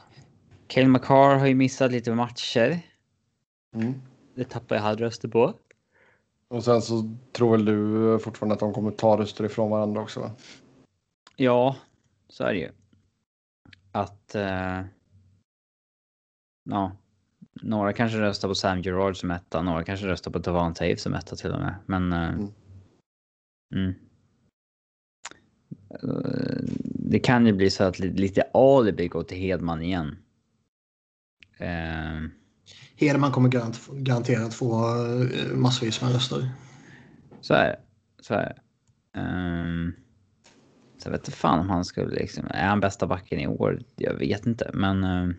[0.67, 2.81] Cale McCarr har ju missat lite matcher.
[3.75, 3.95] Mm.
[4.41, 5.55] Det tappar jag halvröster på.
[6.49, 10.21] Och sen så tror väl du fortfarande att de kommer ta röster ifrån varandra också?
[10.21, 10.31] Va?
[11.37, 11.77] Ja,
[12.29, 12.71] så är det ju.
[13.93, 14.33] Att...
[14.35, 14.87] Uh,
[16.65, 16.93] ja.
[17.63, 21.15] Några kanske röstar på Sam Gerard som etta, några kanske röstar på Tavan Tave som
[21.15, 21.75] etta till och med.
[21.87, 22.13] Men...
[22.13, 22.53] Uh, mm.
[23.75, 23.95] Mm.
[26.85, 30.19] Det kan ju bli så att lite alibi går till Hedman igen.
[31.61, 32.40] Uh,
[33.01, 34.85] Hedman kommer garant, garanterat få
[35.23, 36.51] eh, massvis med röster.
[37.41, 37.79] Så är det.
[38.23, 38.61] Så är det.
[39.21, 39.95] Um,
[40.99, 42.47] så vet inte fan om han skulle liksom...
[42.51, 43.83] Är han bästa backen i år?
[43.97, 45.05] Jag vet inte, men...
[45.05, 45.37] Um,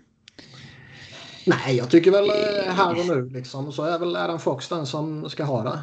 [1.45, 4.85] Nej, jag tycker väl eh, här och nu liksom, så är väl Adam Fox den
[4.85, 5.79] som ska ha det.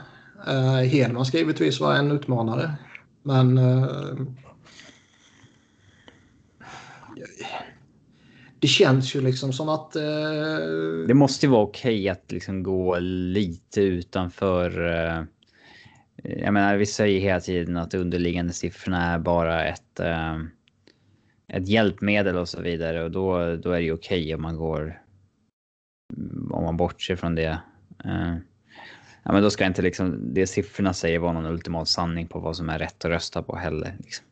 [0.53, 2.75] Uh, Hedman ska givetvis vara en utmanare.
[3.23, 3.59] Men...
[3.59, 4.27] Uh,
[8.61, 9.97] det känns ju liksom som att...
[9.97, 10.03] Eh...
[11.09, 14.87] Det måste ju vara okej okay att liksom gå lite utanför.
[14.87, 15.25] Eh...
[16.23, 20.37] Jag menar, vi säger hela tiden att underliggande siffrorna är bara ett, eh,
[21.49, 24.57] ett hjälpmedel och så vidare och då, då är det ju okej okay om man
[24.57, 25.03] går.
[26.51, 27.59] Om man bortser från det.
[28.05, 28.37] Eh,
[29.23, 32.57] ja, men då ska inte liksom det siffrorna säger vara någon ultimat sanning på vad
[32.57, 33.97] som är rätt att rösta på heller.
[33.99, 34.27] Liksom.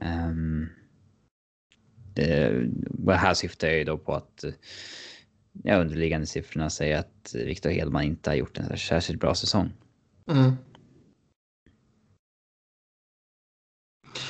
[0.00, 0.68] Um,
[2.18, 4.44] det här syftar jag ju då på att
[5.62, 9.72] ja, underliggande siffrorna säger att Victor Hedman inte har gjort en särskilt bra säsong.
[10.30, 10.52] Mm.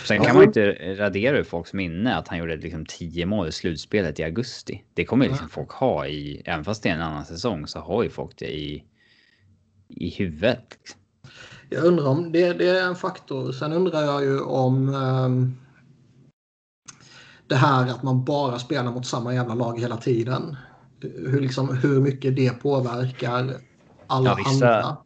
[0.04, 3.48] Sen kan man ju inte radera ur folks minne att han gjorde liksom 10 mål
[3.48, 4.84] i slutspelet i augusti.
[4.94, 7.78] Det kommer ju liksom folk ha i, även fast det är en annan säsong så
[7.78, 8.84] har ju folk det i,
[9.88, 10.78] i huvudet.
[11.70, 13.52] Jag undrar om det, det är en faktor.
[13.52, 15.56] Sen undrar jag ju om um,
[17.48, 20.56] det här att man bara spelar mot samma jävla lag hela tiden.
[21.00, 23.54] Hur, liksom, hur mycket det påverkar
[24.06, 24.96] alla ja, vissa, andra.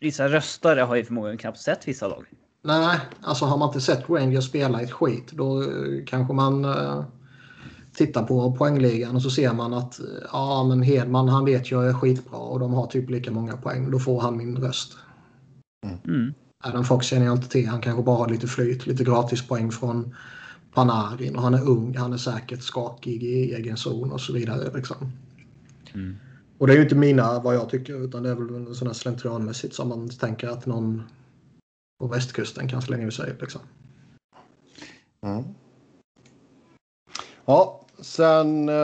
[0.00, 2.24] Vissa röstare har ju förmodligen knappt sett vissa lag.
[2.62, 5.68] Nej, alltså har man inte sett Rangers spela ett skit då eh,
[6.06, 7.04] kanske man uh,
[7.94, 10.00] tittar på poängligan och så ser man att
[10.32, 13.90] ja men Hedman han vet jag är skitbra och de har typ lika många poäng.
[13.90, 14.96] Då får han min röst.
[16.04, 16.34] Mm.
[16.64, 17.68] Adam Fox känner jag inte till.
[17.68, 20.14] Han kanske bara har lite flyt, lite gratispoäng från
[20.74, 24.76] Panarin och han är ung, han är säkert skakig i egen zon och så vidare.
[24.76, 25.12] Liksom.
[25.94, 26.16] Mm.
[26.58, 29.74] Och det är ju inte mina vad jag tycker utan det är väl sådana slentrianmässigt
[29.74, 31.02] som man tänker att någon
[32.00, 33.36] på västkusten kan slänga ur sig.
[33.40, 33.60] Liksom.
[35.26, 35.44] Mm.
[37.44, 38.74] Ja, sen eh,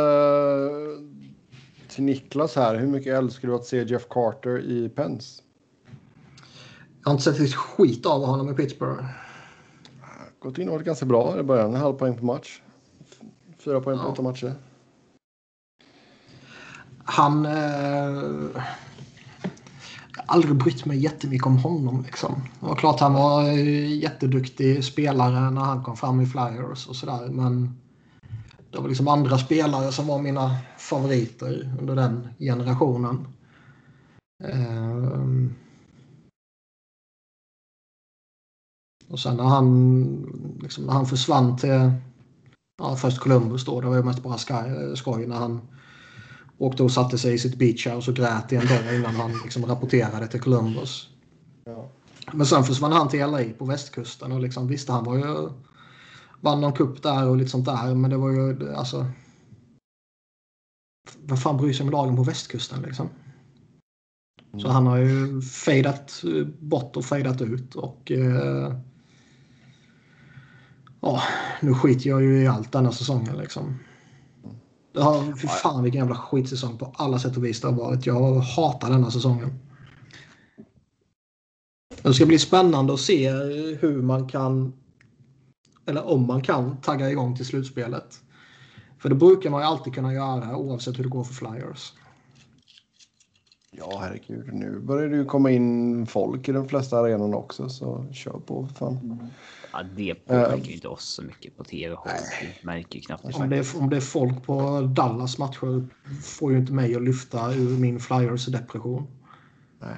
[1.88, 2.76] till Niklas här.
[2.76, 5.42] Hur mycket älskar du att se Jeff Carter i Pens?
[7.02, 9.04] Jag har inte sett ett skit av honom i Pittsburgh.
[10.40, 11.74] Gått in och varit ganska bra i början.
[11.74, 12.60] En halv poäng på match.
[13.58, 14.08] Fyra poäng på ja.
[14.08, 14.54] åtta matcher.
[17.04, 17.46] Han...
[17.46, 18.62] Eh
[20.30, 22.02] aldrig brytt mig jättemycket om honom.
[22.02, 22.42] Liksom.
[22.60, 26.96] Det var klart han var eh, jätteduktig spelare när han kom fram i Flyers och
[26.96, 27.28] sådär.
[27.28, 27.80] Men
[28.70, 33.26] det var liksom andra spelare som var mina favoriter under den generationen.
[34.44, 35.54] Um,
[39.10, 41.92] och sen när han, liksom, när han försvann till
[42.78, 44.38] ja, först Columbus då, det var ju mest bara
[44.96, 45.60] skoj när han
[46.60, 49.66] Åkte och satte sig i sitt beachhouse och grät i en dag innan han liksom
[49.66, 51.08] rapporterade till Columbus.
[51.64, 51.88] Ja.
[52.32, 55.48] Men sen försvann han till LA på västkusten och liksom, visste han var ju
[56.40, 57.94] vann någon cup där och lite sånt där.
[57.94, 59.06] Men det var ju alltså.
[61.22, 63.08] Vem fan bryr sig om lagen på västkusten liksom?
[64.48, 64.60] Mm.
[64.60, 66.22] Så han har ju fejdat
[66.58, 68.10] bort och fejdat ut och.
[68.10, 68.74] Eh,
[71.00, 71.22] ja,
[71.60, 73.78] nu skiter jag ju i allt denna säsongen liksom.
[74.92, 78.06] Det har, fy fan vilken jävla skitsäsong på alla sätt och vis det har varit.
[78.06, 79.58] Jag hatar denna säsongen.
[82.02, 83.30] Det ska bli spännande att se
[83.80, 84.72] hur man kan,
[85.86, 88.20] eller om man kan, tagga igång till slutspelet.
[88.98, 91.92] För det brukar man ju alltid kunna göra oavsett hur det går för Flyers.
[93.70, 94.54] Ja, herregud.
[94.54, 98.66] Nu börjar det ju komma in folk i de flesta arenorna också, så kör på
[98.66, 99.30] för fan.
[99.72, 101.96] Ja, det påverkar ju inte oss så mycket på tv.
[102.40, 105.88] Vi märker knappt om det, är, om det är folk på Dallas matcher
[106.22, 109.06] får ju inte mig att lyfta ur min Flyers depression.
[109.80, 109.96] Nej.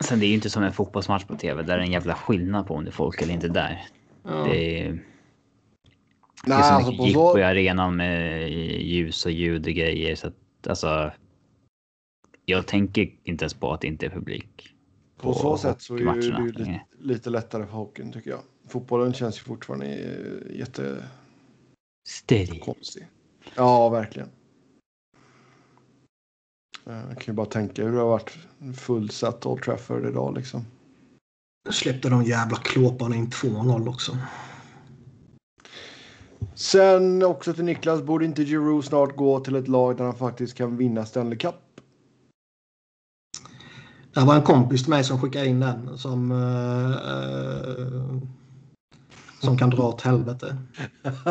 [0.00, 1.62] Sen det är ju inte som en fotbollsmatch på tv.
[1.62, 3.86] Där är en jävla skillnad på om det är folk eller inte där.
[4.22, 4.30] Ja.
[4.30, 5.02] Det är...
[6.44, 7.38] Det är så alltså mycket jippo så...
[7.38, 8.50] i arenan med
[8.82, 10.14] ljus och ljud och grejer.
[10.14, 11.12] Så att, alltså,
[12.44, 14.75] jag tänker inte ens på att det inte är publik.
[15.26, 18.40] På, på så sätt så är det ju lite, lite, lättare för hockeyn tycker jag.
[18.68, 19.86] Fotbollen känns ju fortfarande
[20.50, 21.04] jätte...
[22.08, 22.58] Steady.
[22.58, 23.06] Konstig.
[23.54, 24.28] Ja, verkligen.
[26.84, 28.38] Jag kan ju bara tänka hur det har varit
[28.76, 30.64] fullsatt Old Trafford idag liksom.
[31.70, 34.18] Släppte de jävla klåparna in 2-0 också.
[36.54, 40.54] Sen också till Niklas, borde inte Giroud snart gå till ett lag där han faktiskt
[40.54, 41.54] kan vinna Stanley Cup?
[44.16, 46.96] Det var en kompis till mig som skickade in den som, uh,
[49.40, 50.56] som kan dra åt helvete.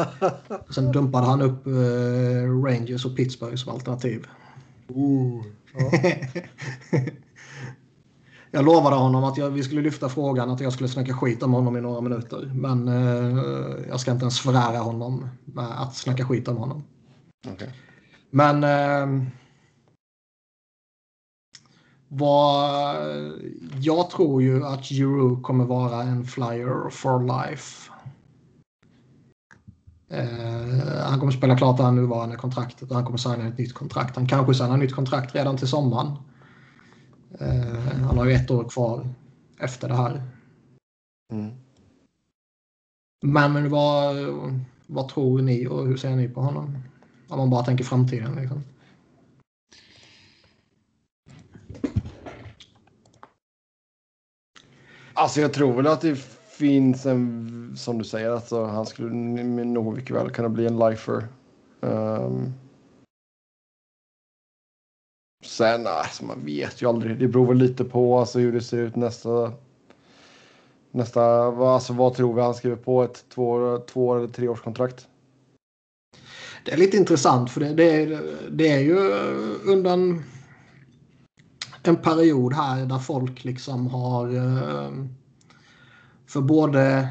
[0.69, 4.25] Sen dumpade han upp uh, Rangers och Pittsburgh som alternativ.
[4.91, 5.91] Uh, ja.
[8.51, 11.53] jag lovade honom att jag, vi skulle lyfta frågan att jag skulle snacka skit om
[11.53, 12.51] honom i några minuter.
[12.55, 16.83] Men uh, jag ska inte ens förära honom med att snacka skit om honom.
[17.53, 17.69] Okay.
[18.29, 18.63] Men
[22.17, 22.95] vad,
[23.79, 27.91] jag tror ju att Giroud kommer vara en flyer for life.
[30.13, 33.73] Uh, han kommer spela klart det här nuvarande kontraktet och han kommer signa ett nytt
[33.73, 34.15] kontrakt.
[34.15, 36.07] Han kanske signar ett nytt kontrakt redan till sommaren.
[37.41, 39.09] Uh, han har ju ett år kvar
[39.59, 40.21] efter det här.
[41.31, 41.51] Mm.
[43.23, 44.15] Men vad,
[44.87, 46.77] vad tror ni och hur ser ni på honom?
[47.27, 48.35] Om man bara tänker framtiden.
[48.35, 48.63] Liksom.
[55.17, 56.15] Alltså jag tror väl att det
[56.49, 61.27] finns en, som du säger, alltså, han skulle nog mycket väl kunna bli en lifer.
[61.79, 62.53] Um,
[65.43, 67.19] sen, alltså, man vet ju aldrig.
[67.19, 69.53] Det beror väl lite på alltså, hur det ser ut nästa.
[70.91, 73.03] Nästa, alltså vad tror vi han skriver på?
[73.03, 75.07] Ett två, två eller treårskontrakt?
[76.65, 78.97] Det är lite intressant för det, det, det är ju
[79.71, 80.23] undan
[81.87, 85.05] en, period här där folk liksom har uh,
[86.27, 87.09] för både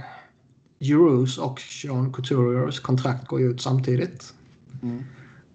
[0.80, 4.34] Euros och Sean Couturiers kontrakt går ut samtidigt.
[4.82, 5.02] Mm.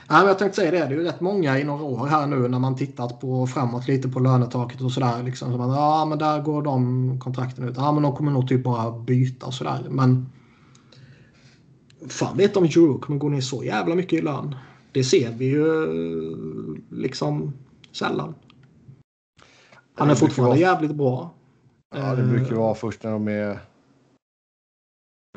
[0.07, 0.77] Ja, men jag tänkte säga det.
[0.77, 3.87] Det är ju rätt många i några år här nu när man tittat på framåt
[3.87, 5.23] lite på lönetaket och sådär.
[5.23, 7.75] Liksom, så man, ja, men där går de kontrakten ut.
[7.77, 9.87] Ja, men de kommer nog typ bara byta och sådär.
[9.89, 10.29] Men
[12.07, 14.55] fan vet om Euro kommer gå ner så jävla mycket i lön.
[14.91, 15.87] Det ser vi ju
[16.89, 17.53] liksom
[17.91, 18.35] sällan.
[19.95, 20.59] Han är fortfarande vara...
[20.59, 21.33] jävligt bra.
[21.95, 23.59] Ja, det brukar vara först när de är...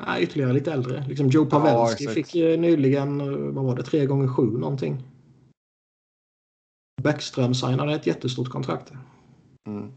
[0.07, 1.05] Nej, ytterligare lite äldre.
[1.09, 3.19] Liksom Joe Pavelski ja, fick nyligen,
[3.55, 5.03] vad var det, tre gånger sju någonting.
[7.03, 8.93] Bäckström signade ett jättestort kontrakt.
[9.69, 9.93] Mm.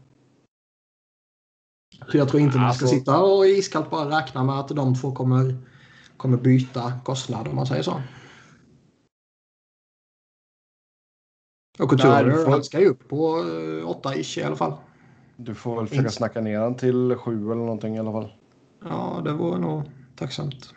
[2.08, 2.98] Så jag tror inte man ska alltså...
[2.98, 5.56] sitta och iskallt bara räkna med att de två kommer
[6.16, 8.02] kommer byta kostnad om man säger så.
[11.78, 12.50] Och Couture, får...
[12.50, 13.36] han ska ju upp på
[14.02, 14.72] 8-ish eh, i alla fall.
[15.36, 18.32] Du får väl försöka snacka ner han till 7 eller någonting i alla fall.
[18.84, 19.82] Ja, det vore nog
[20.20, 20.74] tacksamt.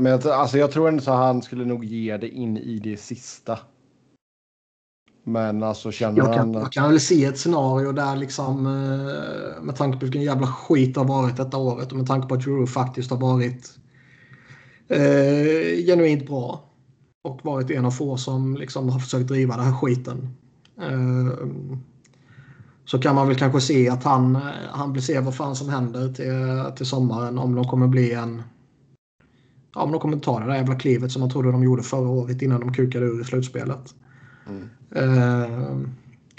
[0.00, 2.96] Men jag, alltså jag tror ändå att han skulle nog ge det in i det
[2.96, 3.58] sista.
[5.24, 6.62] Men alltså känner jag kan, han...
[6.62, 10.94] Jag kan väl se ett scenario där liksom eh, med tanke på vilken jävla skit
[10.94, 13.70] det har varit detta året och med tanke på att Euro faktiskt har varit
[14.88, 16.64] eh, genuint bra
[17.24, 20.28] och varit en av få som liksom har försökt driva den här skiten.
[20.80, 21.48] Eh,
[22.86, 24.34] så kan man väl kanske se att han,
[24.70, 28.42] han vill se vad fan som händer till, till sommaren om de kommer bli en
[29.74, 32.08] ja, om de kommer ta det där jävla klivet som man trodde de gjorde förra
[32.08, 33.94] året innan de kukade ur i slutspelet.
[34.46, 34.68] Mm.
[34.90, 35.88] Eh,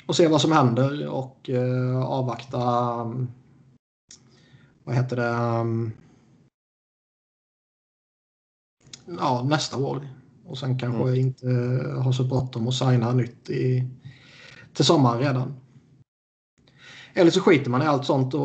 [0.07, 2.59] och se vad som händer och eh, avvakta
[4.83, 5.35] vad heter det
[9.19, 10.07] ja, nästa år.
[10.45, 11.15] Och sen kanske mm.
[11.15, 11.47] inte
[12.03, 13.89] ha så bråttom och signa nytt i,
[14.73, 15.53] till sommaren redan.
[17.17, 18.41] Eller så skiter man i allt sånt och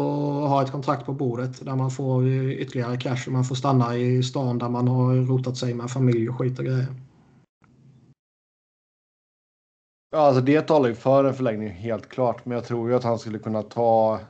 [0.49, 4.23] har ett kontrakt på bordet där man får ytterligare cash och man får stanna i
[4.23, 6.87] stan där man har rotat sig med familj och skit och grejer.
[10.11, 13.05] Ja, alltså det talar ju för en förlängning helt klart, men jag tror ju att
[13.05, 14.21] han skulle kunna ta.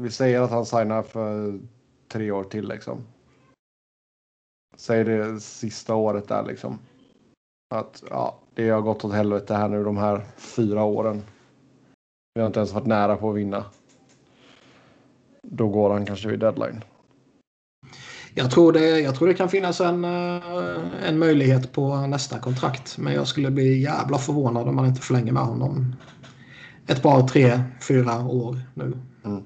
[0.00, 1.60] Vi säger att han signar för
[2.08, 2.98] tre år till liksom.
[4.76, 6.78] Säg det sista året där liksom.
[7.74, 11.22] Att ja, det har gått åt helvete här nu de här fyra åren.
[12.34, 13.64] Vi har inte ens varit nära på att vinna.
[15.42, 16.84] Då går han kanske vid deadline.
[18.34, 22.98] Jag tror, det, jag tror det kan finnas en, eh, en möjlighet på nästa kontrakt.
[22.98, 25.96] Men jag skulle bli jävla förvånad om man inte förlänger med honom
[26.86, 28.98] ett par, tre, fyra år nu.
[29.24, 29.42] Mm.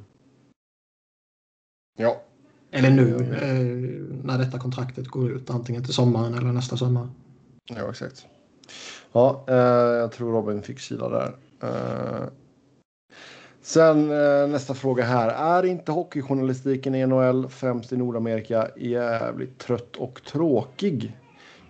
[1.99, 2.22] Ja.
[2.70, 5.51] Eller nu eh, när detta kontraktet går ut.
[5.51, 7.09] Antingen till sommaren eller nästa sommar.
[7.64, 8.26] Ja, exakt.
[9.12, 9.55] Ja, eh,
[9.99, 11.37] jag tror Robin fick kila där.
[11.62, 12.28] Eh,
[13.67, 15.29] Sen eh, nästa fråga här.
[15.29, 21.17] Är inte hockeyjournalistiken i NHL, främst i Nordamerika, jävligt trött och tråkig?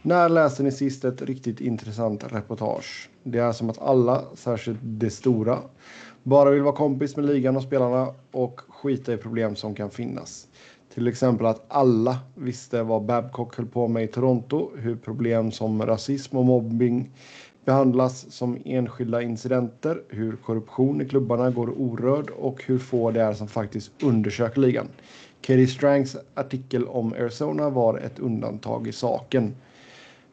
[0.02, 3.10] När läste ni sist ett riktigt intressant reportage?
[3.22, 5.58] Det är som att alla, särskilt de stora,
[6.22, 10.46] bara vill vara kompis med ligan och spelarna och skita i problem som kan finnas.
[10.94, 15.86] Till exempel att alla visste vad Babcock höll på med i Toronto, hur problem som
[15.86, 17.10] rasism och mobbing
[17.66, 23.32] behandlas som enskilda incidenter, hur korruption i klubbarna går orörd och hur få det är
[23.32, 24.88] som faktiskt undersöker ligan.
[25.40, 29.54] Katie Strangs artikel om Arizona var ett undantag i saken.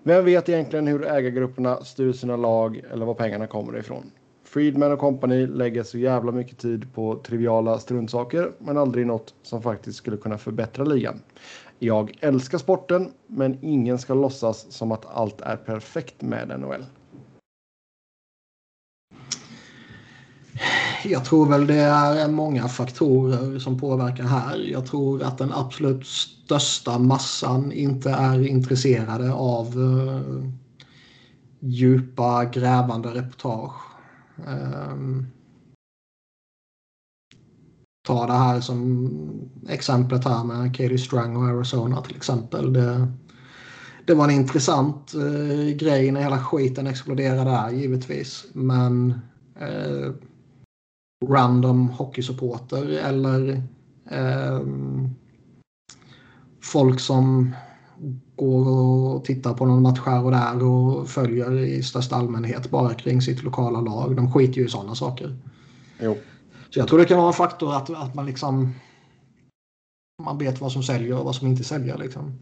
[0.04, 4.12] Vem vet egentligen hur ägargrupperna styr sina lag eller var pengarna kommer ifrån?
[4.44, 9.62] Friedman och kompani lägger så jävla mycket tid på triviala struntsaker men aldrig något som
[9.62, 11.22] faktiskt skulle kunna förbättra ligan.
[11.80, 16.86] Jag älskar sporten men ingen ska låtsas som att allt är perfekt med NHL.
[21.06, 24.58] Jag tror väl det är många faktorer som påverkar här.
[24.58, 30.46] Jag tror att den absolut största massan inte är intresserade av uh,
[31.60, 33.82] djupa grävande reportage.
[34.48, 35.28] Um,
[38.08, 39.10] ta det här som
[39.70, 42.74] exemplet här med Katie Strang och Arizona till exempel.
[42.74, 43.08] Det,
[44.06, 48.46] det var en intressant uh, grej när hela skiten exploderade där givetvis.
[48.54, 49.14] Men
[49.62, 50.14] uh,
[51.30, 53.62] random hockeysupporter eller
[54.12, 54.62] eh,
[56.62, 57.56] folk som
[58.36, 62.94] går och tittar på någon match här och där och följer i största allmänhet bara
[62.94, 64.16] kring sitt lokala lag.
[64.16, 65.38] De skiter ju i sådana saker.
[66.00, 66.18] Jo.
[66.70, 68.74] Så jag tror det kan vara en faktor att, att man liksom
[70.24, 71.98] man vet vad som säljer och vad som inte säljer.
[71.98, 72.40] Liksom.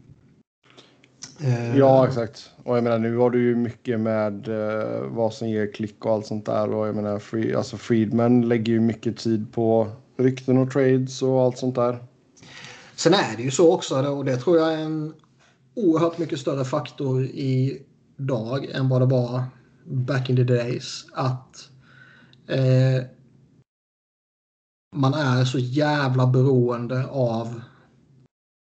[1.44, 2.50] Eh, ja, exakt.
[2.64, 6.12] Och jag menar, nu har du ju mycket med uh, vad som ger klick och
[6.12, 6.74] allt sånt där.
[6.74, 11.40] Och jag menar, free, alltså Friedman lägger ju mycket tid på rykten och trades och
[11.40, 11.98] allt sånt där.
[12.96, 15.14] Sen är det ju så också, och det tror jag är en
[15.74, 19.42] oerhört mycket större faktor idag än vad det var
[19.84, 21.06] back in the days.
[21.12, 21.68] Att
[22.46, 23.04] eh,
[24.96, 27.60] man är så jävla beroende av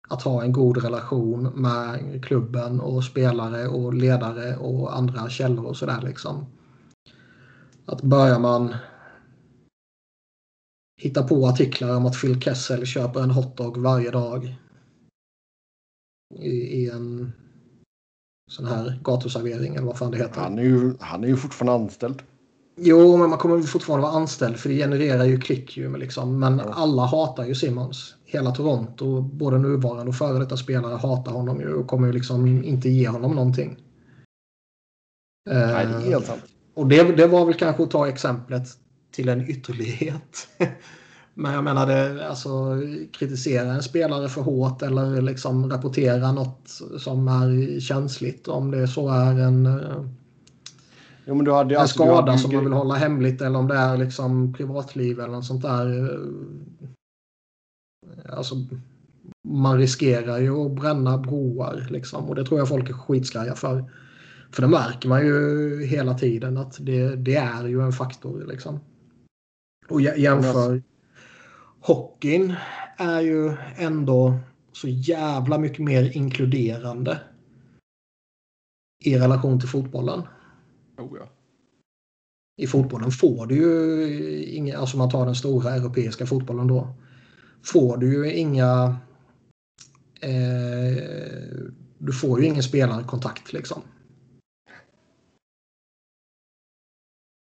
[0.09, 5.77] att ha en god relation med klubben och spelare och ledare och andra källor och
[5.77, 6.47] sådär liksom.
[7.87, 8.75] Att börjar man
[11.01, 14.57] hitta på artiklar om att Phil Kessel köper en hotdog varje dag
[16.35, 17.33] i, i en
[18.51, 20.41] sån här gatuservering eller vad fan det heter.
[20.41, 22.23] Han är ju, han är ju fortfarande anställd.
[22.77, 25.97] Jo, men man kommer fortfarande vara anställd för det genererar ju klick ju.
[25.97, 26.39] Liksom.
[26.41, 26.73] Men ja.
[26.73, 28.16] alla hatar ju Simmons.
[28.27, 32.65] Hela Toronto, både nuvarande och före detta spelare hatar honom ju och kommer ju liksom
[32.65, 33.77] inte ge honom någonting.
[35.51, 36.43] Nej, det är helt sant.
[36.45, 38.69] Eh, och det, det var väl kanske att ta exemplet
[39.11, 40.49] till en ytterlighet.
[41.35, 42.81] Men jag menade alltså
[43.13, 46.69] kritisera en spelare för hårt eller liksom rapportera något
[46.99, 48.49] som är känsligt.
[48.49, 50.05] Om det så är en eh,
[51.29, 52.39] Jo, men du hade, en alltså, skada hade...
[52.39, 56.19] som man vill hålla hemligt eller om det är liksom privatliv eller något sånt där.
[58.29, 58.55] Alltså,
[59.49, 63.93] man riskerar ju att bränna broar liksom och det tror jag folk är skitskraja för.
[64.51, 68.81] För det märker man ju hela tiden att det, det är ju en faktor liksom.
[69.89, 70.83] Och jämför
[71.81, 72.55] hockeyn
[72.97, 74.39] är ju ändå
[74.73, 77.21] så jävla mycket mer inkluderande
[79.05, 80.23] i relation till fotbollen.
[80.99, 81.29] Oh ja.
[82.57, 86.95] I fotbollen får du ju inga, alltså man tar den stora europeiska fotbollen då.
[87.67, 88.97] Får du ju inga
[90.21, 90.97] eh,
[91.99, 93.83] du får ju ingen spelarkontakt liksom.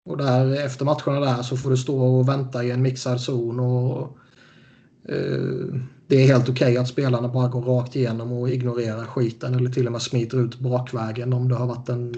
[0.09, 3.61] Och där efter matcherna där så får du stå och vänta i en mixad zon
[3.61, 4.19] och
[5.05, 9.55] eh, det är helt okej okay att spelarna bara går rakt igenom och ignorerar skiten
[9.55, 12.15] eller till och med smiter ut bakvägen om det har varit en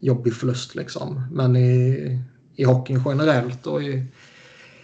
[0.00, 0.74] jobbig förlust.
[0.74, 1.22] Liksom.
[1.32, 2.18] Men i,
[2.54, 4.06] i hockeyn generellt och i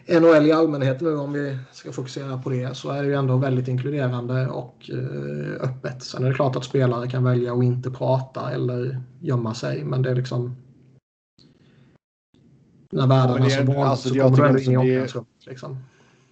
[0.09, 3.37] NHL i allmänhet nu om vi ska fokusera på det så är det ju ändå
[3.37, 6.03] väldigt inkluderande och eh, öppet.
[6.03, 10.03] Sen är det klart att spelare kan välja att inte prata eller gömma sig men
[10.03, 10.57] det är liksom
[12.91, 15.47] när världen är så vanligt alltså, så kommer du ändå in i omklädningsrummet.
[15.47, 15.79] Liksom.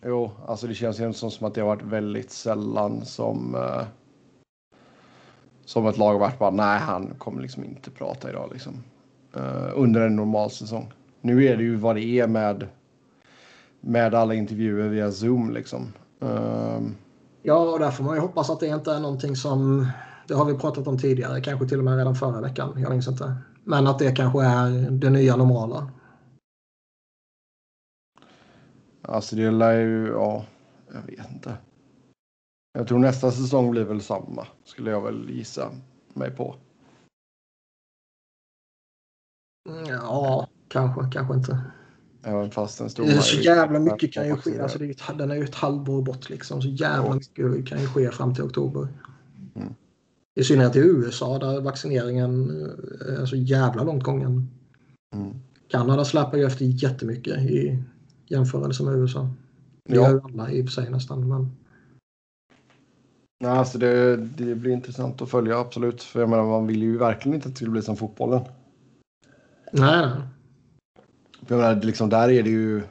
[0.05, 3.83] Jo, alltså det känns ju som att det har varit väldigt sällan som uh
[5.65, 8.73] som ett lag har varit bara nej, han kommer liksom inte prata idag liksom.
[9.37, 10.93] Uh, under en normal säsong.
[11.21, 12.67] Nu är det ju vad det är med
[13.87, 15.93] med alla intervjuer via Zoom liksom.
[16.23, 16.91] Uh,
[17.43, 19.87] ja, och där får man ju hoppas att det inte är någonting som
[20.29, 22.81] det har vi pratat om tidigare, kanske till och med redan förra veckan.
[22.81, 23.37] Jag minns inte.
[23.65, 25.91] Men att det kanske är det nya normala.
[29.03, 30.45] Alltså det lär ju, ja,
[30.93, 31.57] jag vet inte.
[32.73, 35.71] Jag tror nästa säsong blir väl samma, skulle jag väl gissa
[36.15, 36.57] mig på.
[39.89, 41.61] Ja, kanske, kanske inte.
[42.25, 44.61] Även fast en stor det är så jävla mycket kan ju ske.
[44.61, 46.63] Alltså det är, den är ju ett halvår bort liksom.
[46.63, 47.15] Så jävla ja.
[47.15, 48.89] mycket kan ju ske fram till oktober.
[49.55, 49.75] Mm.
[50.35, 52.51] I synnerhet i USA där vaccineringen
[53.21, 54.51] är så jävla långt gången.
[55.15, 55.35] Mm.
[55.69, 57.83] Kanada släpar ju efter jättemycket i
[58.27, 59.31] jämförelse med USA.
[59.89, 60.03] Det ja.
[60.03, 61.29] gör ju alla i och för sig nästan.
[61.29, 61.51] Men...
[63.41, 66.03] Nej, alltså det, det blir intressant att följa, absolut.
[66.03, 68.41] För jag menar, man vill ju verkligen inte att det ska bli som fotbollen.
[69.73, 70.09] Nej,
[71.47, 72.83] För jag menar, liksom där är det ju...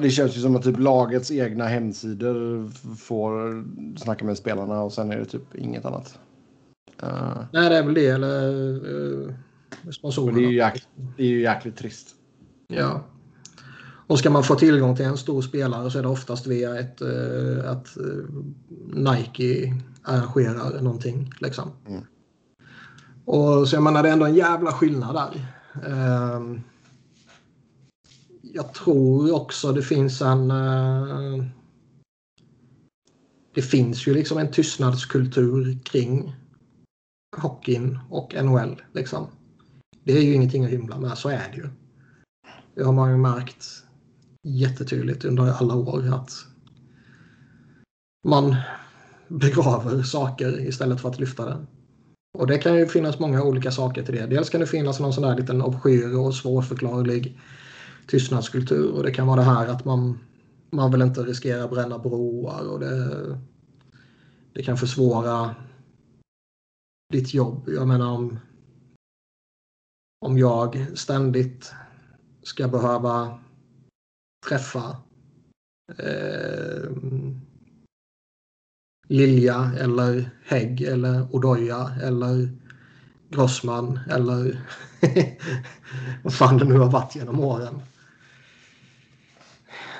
[0.00, 3.64] Det känns ju som att typ lagets egna hemsidor får
[3.98, 6.18] snacka med spelarna och sen är det typ inget annat.
[7.02, 8.52] Uh, Nej, det är väl det eller
[8.90, 9.34] uh,
[9.90, 10.38] sponsorerna.
[10.38, 12.08] Det är, ju jäkligt, det är ju jäkligt trist.
[12.68, 13.04] Ja.
[14.06, 17.02] Och ska man få tillgång till en stor spelare så är det oftast via ett,
[17.02, 17.96] uh, att
[18.86, 21.32] Nike arrangerar någonting.
[21.40, 21.70] Liksom.
[21.88, 22.02] Mm.
[23.24, 25.55] Och så jag menar det är ändå en jävla skillnad där.
[25.86, 26.60] Ehm,
[28.42, 30.50] jag tror också det finns en...
[30.50, 31.44] Eh,
[33.54, 36.34] det finns ju liksom en tystnadskultur kring
[37.36, 38.82] hockeyn och NHL.
[38.92, 39.26] Liksom.
[40.04, 41.68] Det är ju ingenting att hymla med, så är det ju.
[42.74, 43.66] Det har man ju märkt
[44.42, 46.32] jättetydligt under alla år att
[48.24, 48.56] man
[49.28, 51.66] begraver saker istället för att lyfta det.
[52.36, 54.26] Och det kan ju finnas många olika saker till det.
[54.26, 57.40] Dels kan det finnas någon sån där liten obskyr och svårförklarlig
[58.06, 60.18] tystnadskultur och det kan vara det här att man,
[60.70, 63.38] man vill inte riskera bränna broar och det,
[64.52, 65.54] det kan försvåra
[67.12, 67.68] ditt jobb.
[67.68, 68.38] Jag menar om,
[70.20, 71.72] om jag ständigt
[72.42, 73.38] ska behöva
[74.48, 74.96] träffa
[75.98, 76.90] eh,
[79.08, 82.50] Lilja eller Hägg eller Odoja eller
[83.30, 84.60] Grossman eller
[86.22, 87.82] vad fan det nu har varit genom åren.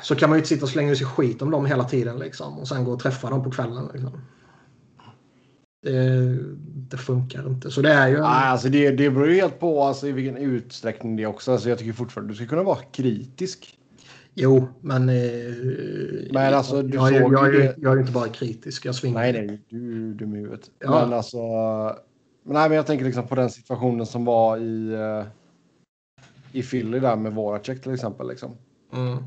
[0.03, 2.59] Så kan man ju inte sitta och slänga sig skit om dem hela tiden liksom
[2.59, 3.89] och sen gå och träffa dem på kvällen.
[3.93, 4.21] Liksom.
[5.83, 6.39] Det,
[6.91, 7.71] det, funkar inte.
[7.71, 8.17] Så det är ju...
[8.17, 8.23] En...
[8.23, 11.53] Nej, alltså det, det beror ju helt på alltså, i vilken utsträckning det också.
[11.53, 13.79] Alltså, jag tycker fortfarande du ska kunna vara kritisk.
[14.39, 15.09] Jo, men...
[15.09, 19.21] Eh, men alltså, du jag, såg jag, jag, jag är inte bara kritisk, jag svingar.
[19.21, 20.71] Nej, nej, du är dum i huvudet.
[20.79, 20.91] Ja.
[20.91, 21.39] Men alltså...
[22.43, 24.95] Men, nej, men jag tänker liksom på den situationen som var i...
[24.95, 25.27] Uh,
[26.53, 28.29] I Philly där med Voracek till exempel.
[28.29, 28.57] Liksom.
[28.93, 29.25] Mm.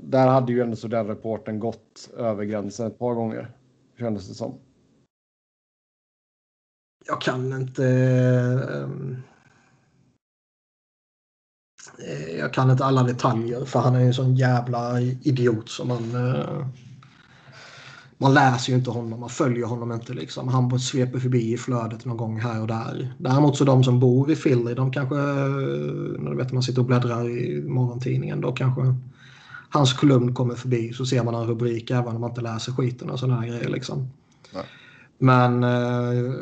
[0.00, 3.50] Där hade ju ändå så den reporten gått över gränsen ett par gånger.
[3.98, 4.58] Kändes det som.
[7.06, 7.82] Jag kan inte...
[8.84, 9.35] Um Eh,
[12.38, 16.30] jag kan inte alla detaljer för han är en sån jävla idiot som man...
[16.30, 16.66] Eh,
[18.18, 20.48] man läser ju inte honom, man följer honom inte liksom.
[20.48, 23.14] Han sveper förbi i flödet någon gång här och där.
[23.18, 25.14] Däremot så de som bor i Philly, de kanske...
[25.14, 28.82] När du vet man sitter och bläddrar i morgontidningen, då kanske
[29.70, 33.10] hans kolumn kommer förbi så ser man en rubrik även om man inte läser skiten
[33.10, 34.08] och sådana här grejer liksom.
[34.54, 34.64] Nej.
[35.18, 35.64] Men...
[35.64, 36.34] Eh,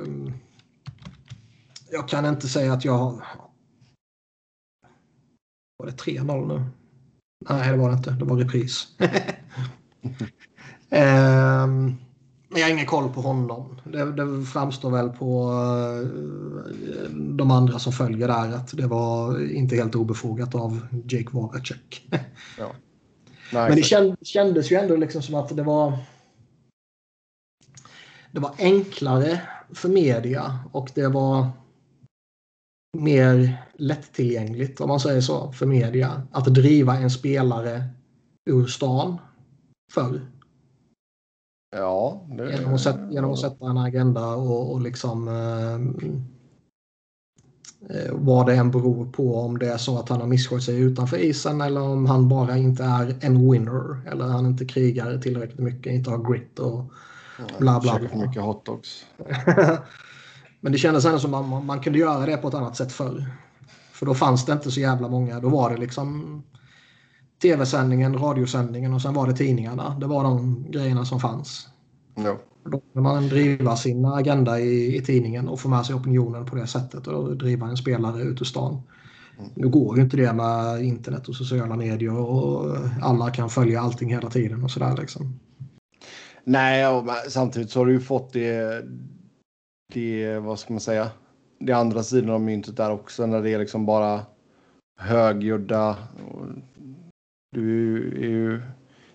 [1.90, 3.22] jag kan inte säga att jag
[5.76, 6.64] var det 3-0 nu?
[7.48, 8.10] Nej, det var det inte.
[8.10, 8.86] Det var repris.
[10.90, 11.96] um,
[12.56, 13.80] jag har ingen koll på honom.
[13.84, 16.08] Det, det framstår väl på uh,
[17.10, 22.08] de andra som följer där att det var inte helt obefogat av Jake Voracek.
[22.58, 22.72] ja.
[23.52, 25.98] Nej, men det känd, kändes ju ändå liksom som att det var
[28.32, 29.40] det var enklare
[29.72, 31.50] för media och det var
[32.94, 37.84] mer lättillgängligt, om man säger så, för media att driva en spelare
[38.50, 39.18] ur stan
[39.92, 40.20] förr.
[41.76, 42.26] Ja.
[42.28, 42.50] Det...
[42.50, 45.74] Genom, att sätta, genom att sätta en agenda och, och liksom eh,
[47.96, 50.80] eh, vad det än beror på om det är så att han har misskött sig
[50.80, 55.58] utanför isen eller om han bara inte är en winner eller han inte krigar tillräckligt
[55.58, 56.84] mycket, inte har grit och
[57.58, 57.98] bla bla.
[57.98, 58.26] bla.
[58.26, 59.06] mycket hotdogs.
[60.64, 62.92] Men det kändes ändå som att man, man kunde göra det på ett annat sätt
[62.92, 63.24] förr.
[63.92, 65.40] För då fanns det inte så jävla många.
[65.40, 66.42] Då var det liksom
[67.42, 69.96] tv-sändningen, radiosändningen och sen var det tidningarna.
[70.00, 71.68] Det var de grejerna som fanns.
[72.14, 72.38] Ja.
[72.64, 76.56] Då kunde man driva sin agenda i, i tidningen och få med sig opinionen på
[76.56, 78.82] det sättet och driva en spelare ut ur stan.
[79.38, 79.50] Mm.
[79.54, 84.10] Nu går ju inte det med internet och sociala medier och alla kan följa allting
[84.10, 85.40] hela tiden och sådär liksom.
[86.44, 88.84] Nej, och samtidigt så har du ju fått det
[89.92, 91.10] det, vad ska man säga,
[91.58, 94.20] det andra sidan av myntet där också när det är liksom bara
[95.00, 95.96] högljudda.
[97.52, 98.62] Du är ju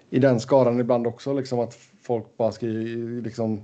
[0.09, 3.61] i den skaran ibland också liksom att folk bara skri, liksom,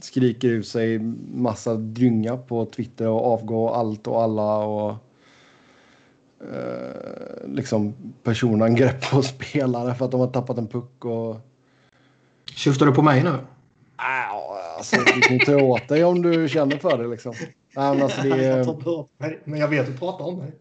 [0.00, 0.98] skriker ut sig
[1.34, 4.90] massa dynga på Twitter och avgå allt och alla och
[6.40, 11.36] eh, liksom personangrepp på spelare för att de har tappat en puck och...
[12.56, 13.38] Syftar du på mig nu?
[14.80, 17.34] Alltså, du kan inte åt dig om du känner för det liksom.
[17.76, 20.52] Nej, men, alltså, det, men jag vet att du pratar om mig.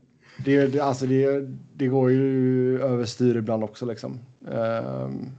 [0.45, 4.19] Det, det, alltså, det, det går ju överstyr ibland också liksom.
[4.41, 5.31] Um,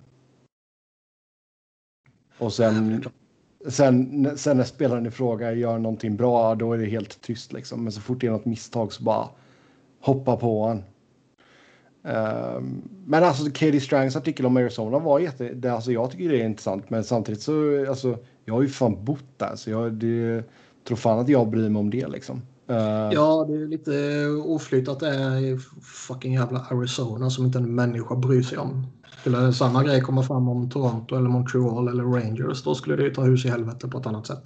[2.39, 3.05] och sen
[3.69, 7.82] sen, sen när spelaren i fråga gör någonting bra, då är det helt tyst liksom.
[7.82, 9.28] Men så fort det är något misstag så bara
[10.01, 10.82] hoppa på han.
[12.02, 15.55] Um, men alltså Katie Strangs artikel om Arizona var jätte...
[15.55, 18.19] Det, alltså jag tycker det är intressant, men samtidigt så alltså
[18.51, 20.44] jag har ju fan bott där så jag det,
[20.89, 22.43] tror fan att jag bryr mig om det liksom.
[22.70, 22.77] Uh,
[23.12, 28.14] ja, det är lite oflyt att det är fucking jävla Arizona som inte en människa
[28.14, 28.86] bryr sig om.
[29.20, 33.14] Skulle samma grej komma fram om Toronto eller Montreal eller Rangers då skulle det ju
[33.14, 34.43] ta hus i helvete på ett annat sätt.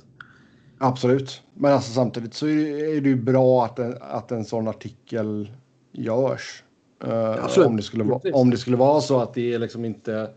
[0.78, 5.50] Absolut, men alltså samtidigt så är det ju bra att en, att en sån artikel
[5.92, 6.62] görs.
[7.04, 10.30] Uh, om, det skulle vara, om det skulle vara så att det är liksom inte...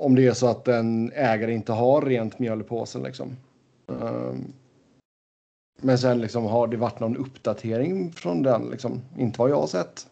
[0.00, 3.36] Om det är så att en ägare inte har rent mjöl i påsen liksom.
[3.90, 4.32] Uh,
[5.80, 9.00] men sen liksom har det varit någon uppdatering från den liksom.
[9.18, 10.06] Inte vad jag har sett.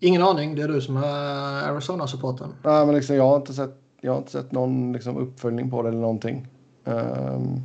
[0.00, 0.56] Ingen aning.
[0.56, 2.54] Det är du som är Arizona-supporten.
[2.64, 3.78] Nej, men liksom, jag har inte sett.
[4.00, 6.46] Jag har inte sett någon liksom, uppföljning på det eller någonting.
[6.84, 7.60] Um...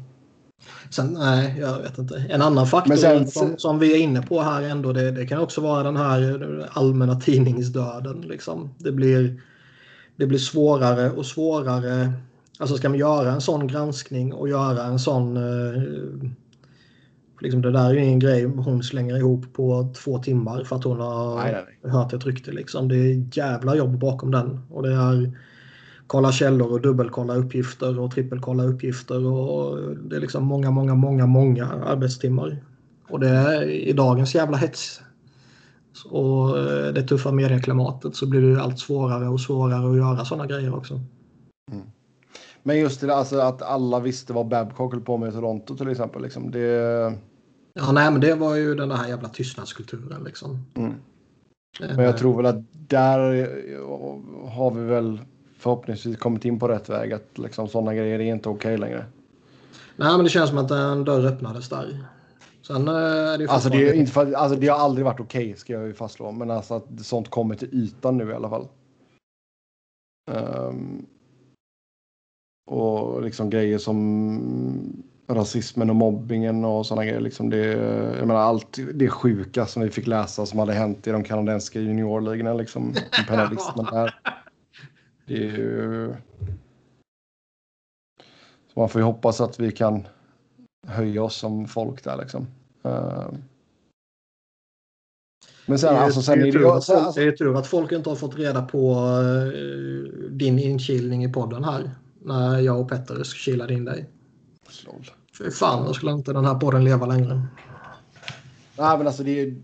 [0.89, 2.25] Sen, nej, jag vet inte.
[2.29, 5.39] En annan faktor sen, som, som, vi är inne på här ändå, det, det, kan
[5.39, 8.21] också vara den här allmänna tidningsdöden.
[8.21, 8.69] Liksom.
[8.77, 9.41] Det, blir,
[10.17, 12.13] det blir svårare och svårare.
[12.59, 15.81] Alltså ska man göra en sån granskning och göra en sån eh,
[17.41, 20.83] Liksom det där är ju ingen grej hon slänger ihop på två timmar för att
[20.83, 21.91] hon har nej, nej.
[21.91, 22.51] hört ett rykte.
[22.51, 22.87] Liksom.
[22.87, 24.59] Det är jävla jobb bakom den.
[24.71, 25.31] Och det är
[26.07, 29.25] kolla källor och dubbelkolla uppgifter och trippelkolla uppgifter.
[29.25, 32.63] Och det är liksom många, många, många, många arbetstimmar.
[33.09, 35.01] Och det är i dagens jävla hets
[36.05, 40.45] och eh, det tuffa medieklimatet så blir det allt svårare och svårare att göra sådana
[40.45, 40.93] grejer också.
[41.71, 41.83] Mm.
[42.63, 45.89] Men just det alltså att alla visste vad Babcock höll på med i Toronto till
[45.89, 46.21] exempel.
[46.21, 46.67] Liksom, det...
[47.73, 50.65] Ja, nej, men det var ju den här jävla tystnadskulturen liksom.
[50.75, 50.93] Mm.
[51.79, 53.19] Men jag tror väl att där
[54.49, 55.19] har vi väl
[55.57, 57.13] förhoppningsvis kommit in på rätt väg.
[57.13, 59.05] Att liksom sådana grejer är inte okej okay längre.
[59.95, 62.03] Nej, men det känns som att en dörr öppnades där.
[62.67, 65.55] Sen är det alltså, det, är inte för, alltså det har aldrig varit okej okay,
[65.55, 66.31] ska jag ju fastslå.
[66.31, 68.67] Men alltså att sånt kommer till ytan nu i alla fall.
[70.31, 71.05] Um,
[72.65, 77.19] och liksom grejer som rasismen och mobbingen och sådana grejer.
[77.19, 77.65] Liksom det,
[78.17, 81.79] jag menar, allt det sjuka som vi fick läsa som hade hänt i de kanadensiska
[81.79, 82.53] juniorligorna.
[82.53, 82.93] Liksom,
[83.27, 84.19] penalismen där.
[85.25, 86.13] Det är ju...
[88.73, 90.07] Så man får ju hoppas att vi kan
[90.87, 92.47] höja oss som folk där liksom.
[92.85, 93.29] Uh...
[95.65, 97.67] Men sen, det är, alltså, sen det är, tur, att, alltså, det är tur att
[97.67, 99.51] folk inte har fått reda på uh,
[100.29, 104.05] din inkilning i podden här när jag och Petter kilade in dig.
[104.85, 105.11] Lol.
[105.37, 107.47] Fy fan, då skulle inte den här podden leva längre.
[108.77, 109.55] Nej, men alltså det är...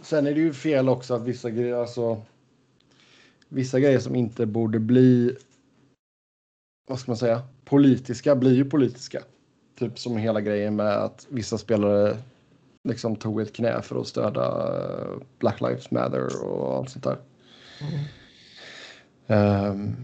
[0.00, 2.22] Sen är det ju fel också att vissa grejer, alltså...
[3.48, 5.36] Vissa grejer som inte borde bli...
[6.88, 7.42] Vad ska man säga?
[7.64, 9.22] Politiska blir ju politiska.
[9.82, 12.16] Typ som hela grejen med att vissa spelare
[12.88, 17.16] liksom tog ett knä för att stödja eh, Black Lives Matter och allt sånt där.
[19.26, 19.70] Mm.
[19.70, 19.96] Um,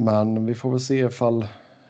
[0.00, 1.46] men vi får väl se ifall,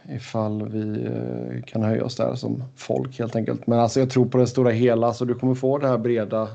[0.09, 3.67] ifall vi eh, kan höja oss där som folk helt enkelt.
[3.67, 6.49] Men alltså jag tror på det stora hela så du kommer få det här breda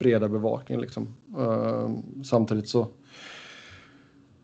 [0.00, 1.16] breda bevakningen liksom.
[1.38, 1.90] Uh,
[2.24, 2.88] samtidigt så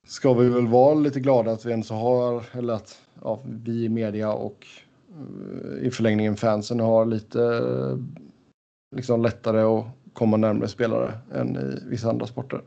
[0.06, 3.88] ska vi väl vara lite glada att vi ens har, eller att ja, vi i
[3.88, 4.66] media och
[5.10, 7.62] eh, i förlängningen fansen har lite
[8.96, 12.62] liksom lättare att komma närmare spelare än i vissa andra sporter.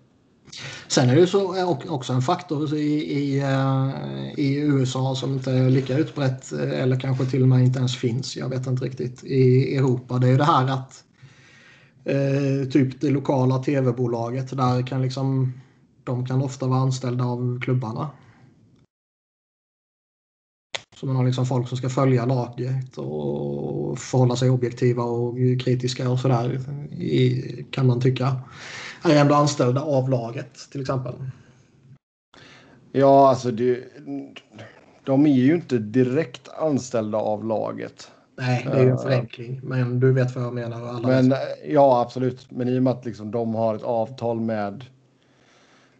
[0.87, 3.89] Sen är det så eh, också en faktor i, i, eh,
[4.37, 8.37] i USA som inte är lika utbrett eller kanske till och med inte ens finns,
[8.37, 10.17] jag vet inte riktigt, i Europa.
[10.17, 11.03] Det är ju det här att
[12.03, 15.53] eh, typ det lokala tv-bolaget där kan liksom
[16.03, 18.09] de kan ofta vara anställda av klubbarna.
[20.99, 26.09] Så man har liksom folk som ska följa laget och förhålla sig objektiva och kritiska
[26.09, 26.61] och sådär
[27.71, 28.41] kan man tycka
[29.03, 31.13] är ändå anställda av laget till exempel.
[32.91, 33.83] Ja, alltså det,
[35.03, 38.11] de är ju inte direkt anställda av laget.
[38.37, 39.59] Nej, det är ju en förenkling.
[39.63, 41.01] Men du vet vad jag menar.
[41.01, 41.33] Men,
[41.67, 42.51] ja, absolut.
[42.51, 44.85] Men i och med att liksom de har ett avtal med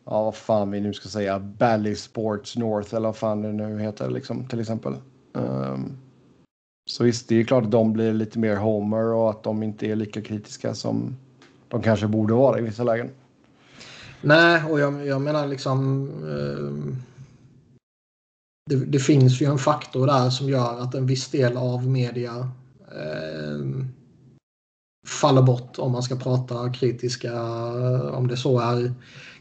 [0.09, 3.79] ja, vad fan vi nu ska säga, Bally Sports North eller vad fan det nu
[3.79, 4.95] heter liksom, till exempel.
[5.33, 5.97] Um,
[6.89, 9.87] så visst, det är klart att de blir lite mer homer och att de inte
[9.87, 11.17] är lika kritiska som
[11.67, 13.09] de kanske borde vara i vissa lägen.
[14.21, 16.09] Nej, och jag, jag menar liksom...
[16.23, 16.95] Eh,
[18.69, 22.51] det, det, finns ju en faktor där som gör att en viss del av media
[22.91, 23.85] eh,
[25.07, 27.43] faller bort om man ska prata kritiska,
[28.11, 28.93] om det så är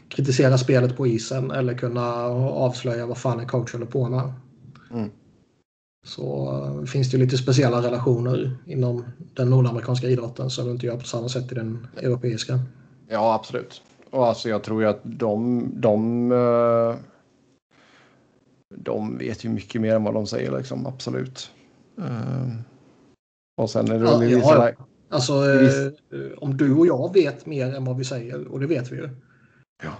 [0.09, 4.33] kritisera spelet på isen eller kunna avslöja vad fan en coach håller på med.
[4.91, 5.09] Mm.
[6.05, 10.97] Så uh, finns det lite speciella relationer inom den nordamerikanska idrotten som du inte gör
[10.97, 12.59] på samma sätt i den europeiska.
[13.07, 13.81] Ja, absolut.
[14.09, 16.95] Och alltså jag tror ju att de, de, uh,
[18.75, 21.51] de vet ju mycket mer än vad de säger liksom, absolut.
[21.99, 22.55] Uh,
[23.57, 24.69] och sen är det ja, vissa...
[24.69, 25.91] Ja, alltså, uh,
[26.37, 29.09] om du och jag vet mer än vad vi säger, och det vet vi ju.
[29.83, 29.91] Ja.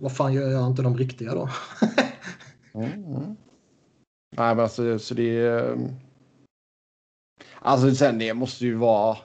[0.00, 1.48] vad fan gör jag inte de riktiga då?
[2.74, 3.36] mm, mm.
[4.36, 5.78] Nej, men alltså så det är...
[7.58, 9.16] Alltså sen det måste ju vara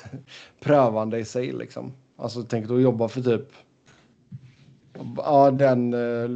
[0.60, 1.92] prövande i sig liksom.
[2.16, 3.48] Alltså tänk att jobba för typ...
[5.16, 5.94] Ja, den...
[5.94, 6.28] Eh,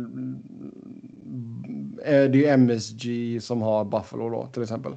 [2.04, 4.92] det är ju MSG som har Buffalo då till exempel.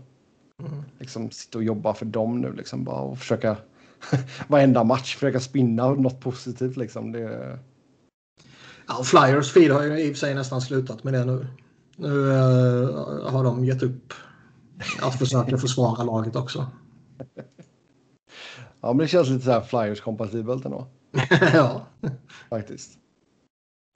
[0.60, 0.84] Mm.
[1.00, 3.58] Liksom sitta och jobba för dem nu liksom bara och försöka
[4.48, 7.12] varenda match försöka spinna något positivt liksom.
[7.12, 7.60] Det...
[8.88, 11.48] Ja, Flyers feed har ju i och för sig nästan slutat med det nu.
[11.96, 14.14] Nu uh, har de gett upp
[15.02, 16.68] att försöka försvara laget också.
[18.82, 20.88] Ja, men det känns lite så här Flyers-kompatibelt ändå.
[21.54, 21.86] ja.
[22.50, 22.92] Faktiskt.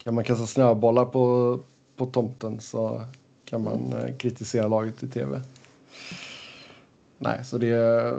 [0.04, 1.60] Kan man kasta snöbollar på,
[1.96, 3.06] på tomten så
[3.46, 5.42] kan man uh, kritisera laget i tv.
[7.18, 8.14] Nej, så det...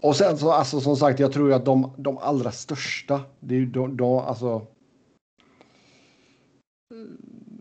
[0.00, 3.58] Och sen så, alltså som sagt, jag tror att de, de allra största, det är
[3.58, 4.66] ju de, de alltså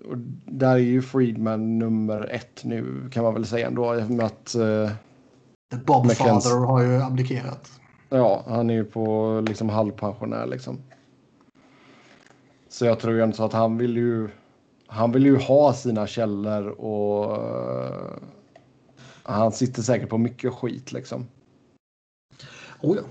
[0.10, 3.94] och där är ju Friedman nummer ett nu kan man väl säga ändå.
[3.94, 4.56] Med att,
[5.72, 7.72] The Bob Father har ju abdikerat.
[8.10, 10.78] Ja, han är ju på liksom halvpensionär liksom.
[12.70, 14.30] Så jag tror ju ändå så att han vill ju.
[14.88, 18.18] Han vill ju ha sina källor och uh,
[19.24, 21.28] han sitter säkert på mycket skit liksom.
[22.81, 23.03] Oh ja.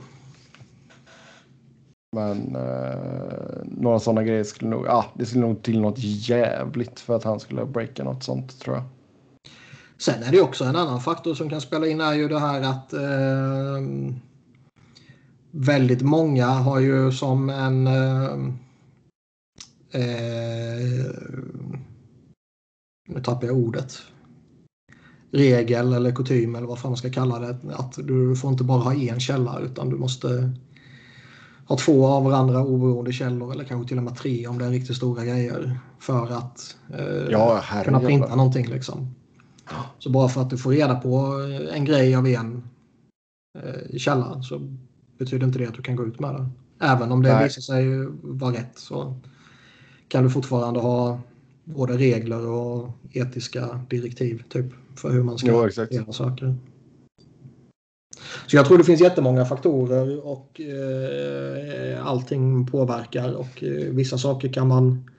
[2.12, 7.16] Men eh, några sådana grejer skulle nog, ah, det skulle nog till något jävligt för
[7.16, 8.84] att han skulle breaka något sånt tror jag.
[9.98, 12.62] Sen är det också en annan faktor som kan spela in är ju det här
[12.62, 13.80] att eh,
[15.50, 18.32] väldigt många har ju som en eh,
[19.92, 21.12] eh
[23.08, 24.02] nu tappar jag ordet.
[25.30, 27.56] Regel eller kutym eller vad fan man ska kalla det.
[27.72, 30.52] Att du får inte bara ha en källa utan du måste
[31.68, 34.70] ha två av varandra oberoende källor eller kanske till och med tre om det är
[34.70, 38.66] riktigt stora grejer för att eh, ja, kunna printa någonting.
[38.66, 39.14] Liksom.
[39.98, 41.34] Så bara för att du får reda på
[41.72, 42.62] en grej av en
[43.58, 44.76] eh, källa så
[45.18, 46.48] betyder inte det att du kan gå ut med det.
[46.80, 47.44] Även om det Nej.
[47.44, 49.16] visar sig vara rätt så
[50.08, 51.20] kan du fortfarande ha
[51.64, 54.66] både regler och etiska direktiv typ
[54.98, 56.54] för hur man ska göra saker.
[58.46, 64.52] Så jag tror det finns jättemånga faktorer och eh, allting påverkar och eh, vissa saker
[64.52, 65.10] kan man,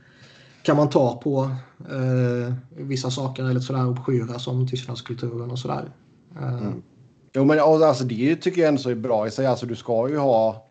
[0.63, 1.51] kan man ta på.
[1.89, 5.91] Eh, vissa saker är lite sådär obskyra som tystnadskulturen och sådär.
[6.35, 6.53] Eh.
[6.53, 6.81] Mm.
[7.33, 9.45] Jo men alltså det tycker jag ändå är bra i sig.
[9.45, 10.65] Alltså du ska ju ha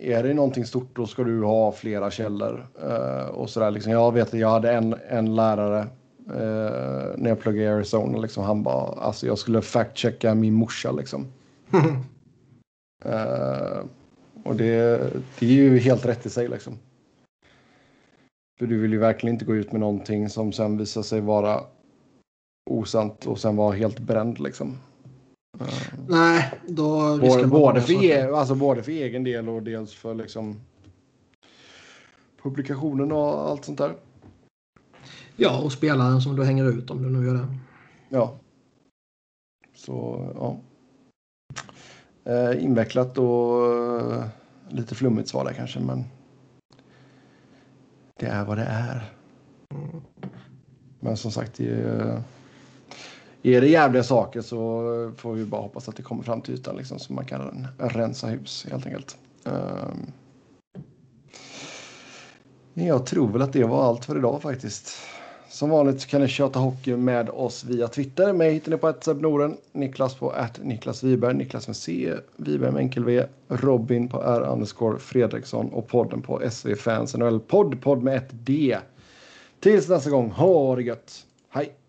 [0.00, 2.66] är det någonting stort då ska du ha flera källor.
[2.84, 3.92] Uh, och sådär liksom.
[3.92, 5.86] Jag vet att jag hade en, en lärare
[6.28, 8.18] uh, när jag pluggade i Arizona.
[8.18, 11.26] Liksom, han bara, alltså jag skulle fact-checka min morsa liksom.
[13.04, 13.84] uh,
[14.44, 14.98] och det,
[15.38, 16.78] det är ju helt rätt i sig liksom.
[18.58, 21.60] För du vill ju verkligen inte gå ut med någonting som sen visar sig vara
[22.70, 24.78] osant och sen vara helt bränd liksom.
[26.08, 30.60] Nej, då både, både, för e alltså både för egen del och dels för liksom
[32.42, 33.94] publikationen och allt sånt där.
[35.42, 37.46] Ja, och spelaren som du hänger ut om du nu gör det.
[38.08, 38.38] Ja.
[39.74, 40.60] Så, ja.
[42.32, 44.24] Eh, invecklat och eh,
[44.68, 46.04] lite flummigt svar där kanske, men
[48.18, 49.12] det är vad det är.
[49.74, 50.02] Mm.
[51.00, 52.22] Men som sagt, det är,
[53.42, 56.76] är det jävliga saker så får vi bara hoppas att det kommer fram till ytan
[56.76, 59.18] liksom, så man kan rensa hus helt enkelt.
[59.44, 60.12] Um,
[62.74, 64.96] jag tror väl att det var allt för idag faktiskt.
[65.50, 68.32] Som vanligt kan ni köta hockey med oss via Twitter.
[68.32, 72.72] Mig hittar ni på att Noren, Niklas på att Niklas Wiberg, Niklas med C, Wiberg
[72.72, 77.82] med enkel V, Robin på R underscore Fredriksson och podden på SV Fans NHL podd,
[77.82, 78.78] podd med ett D.
[79.60, 81.26] Tills nästa gång, ha det gött.
[81.48, 81.79] Hej!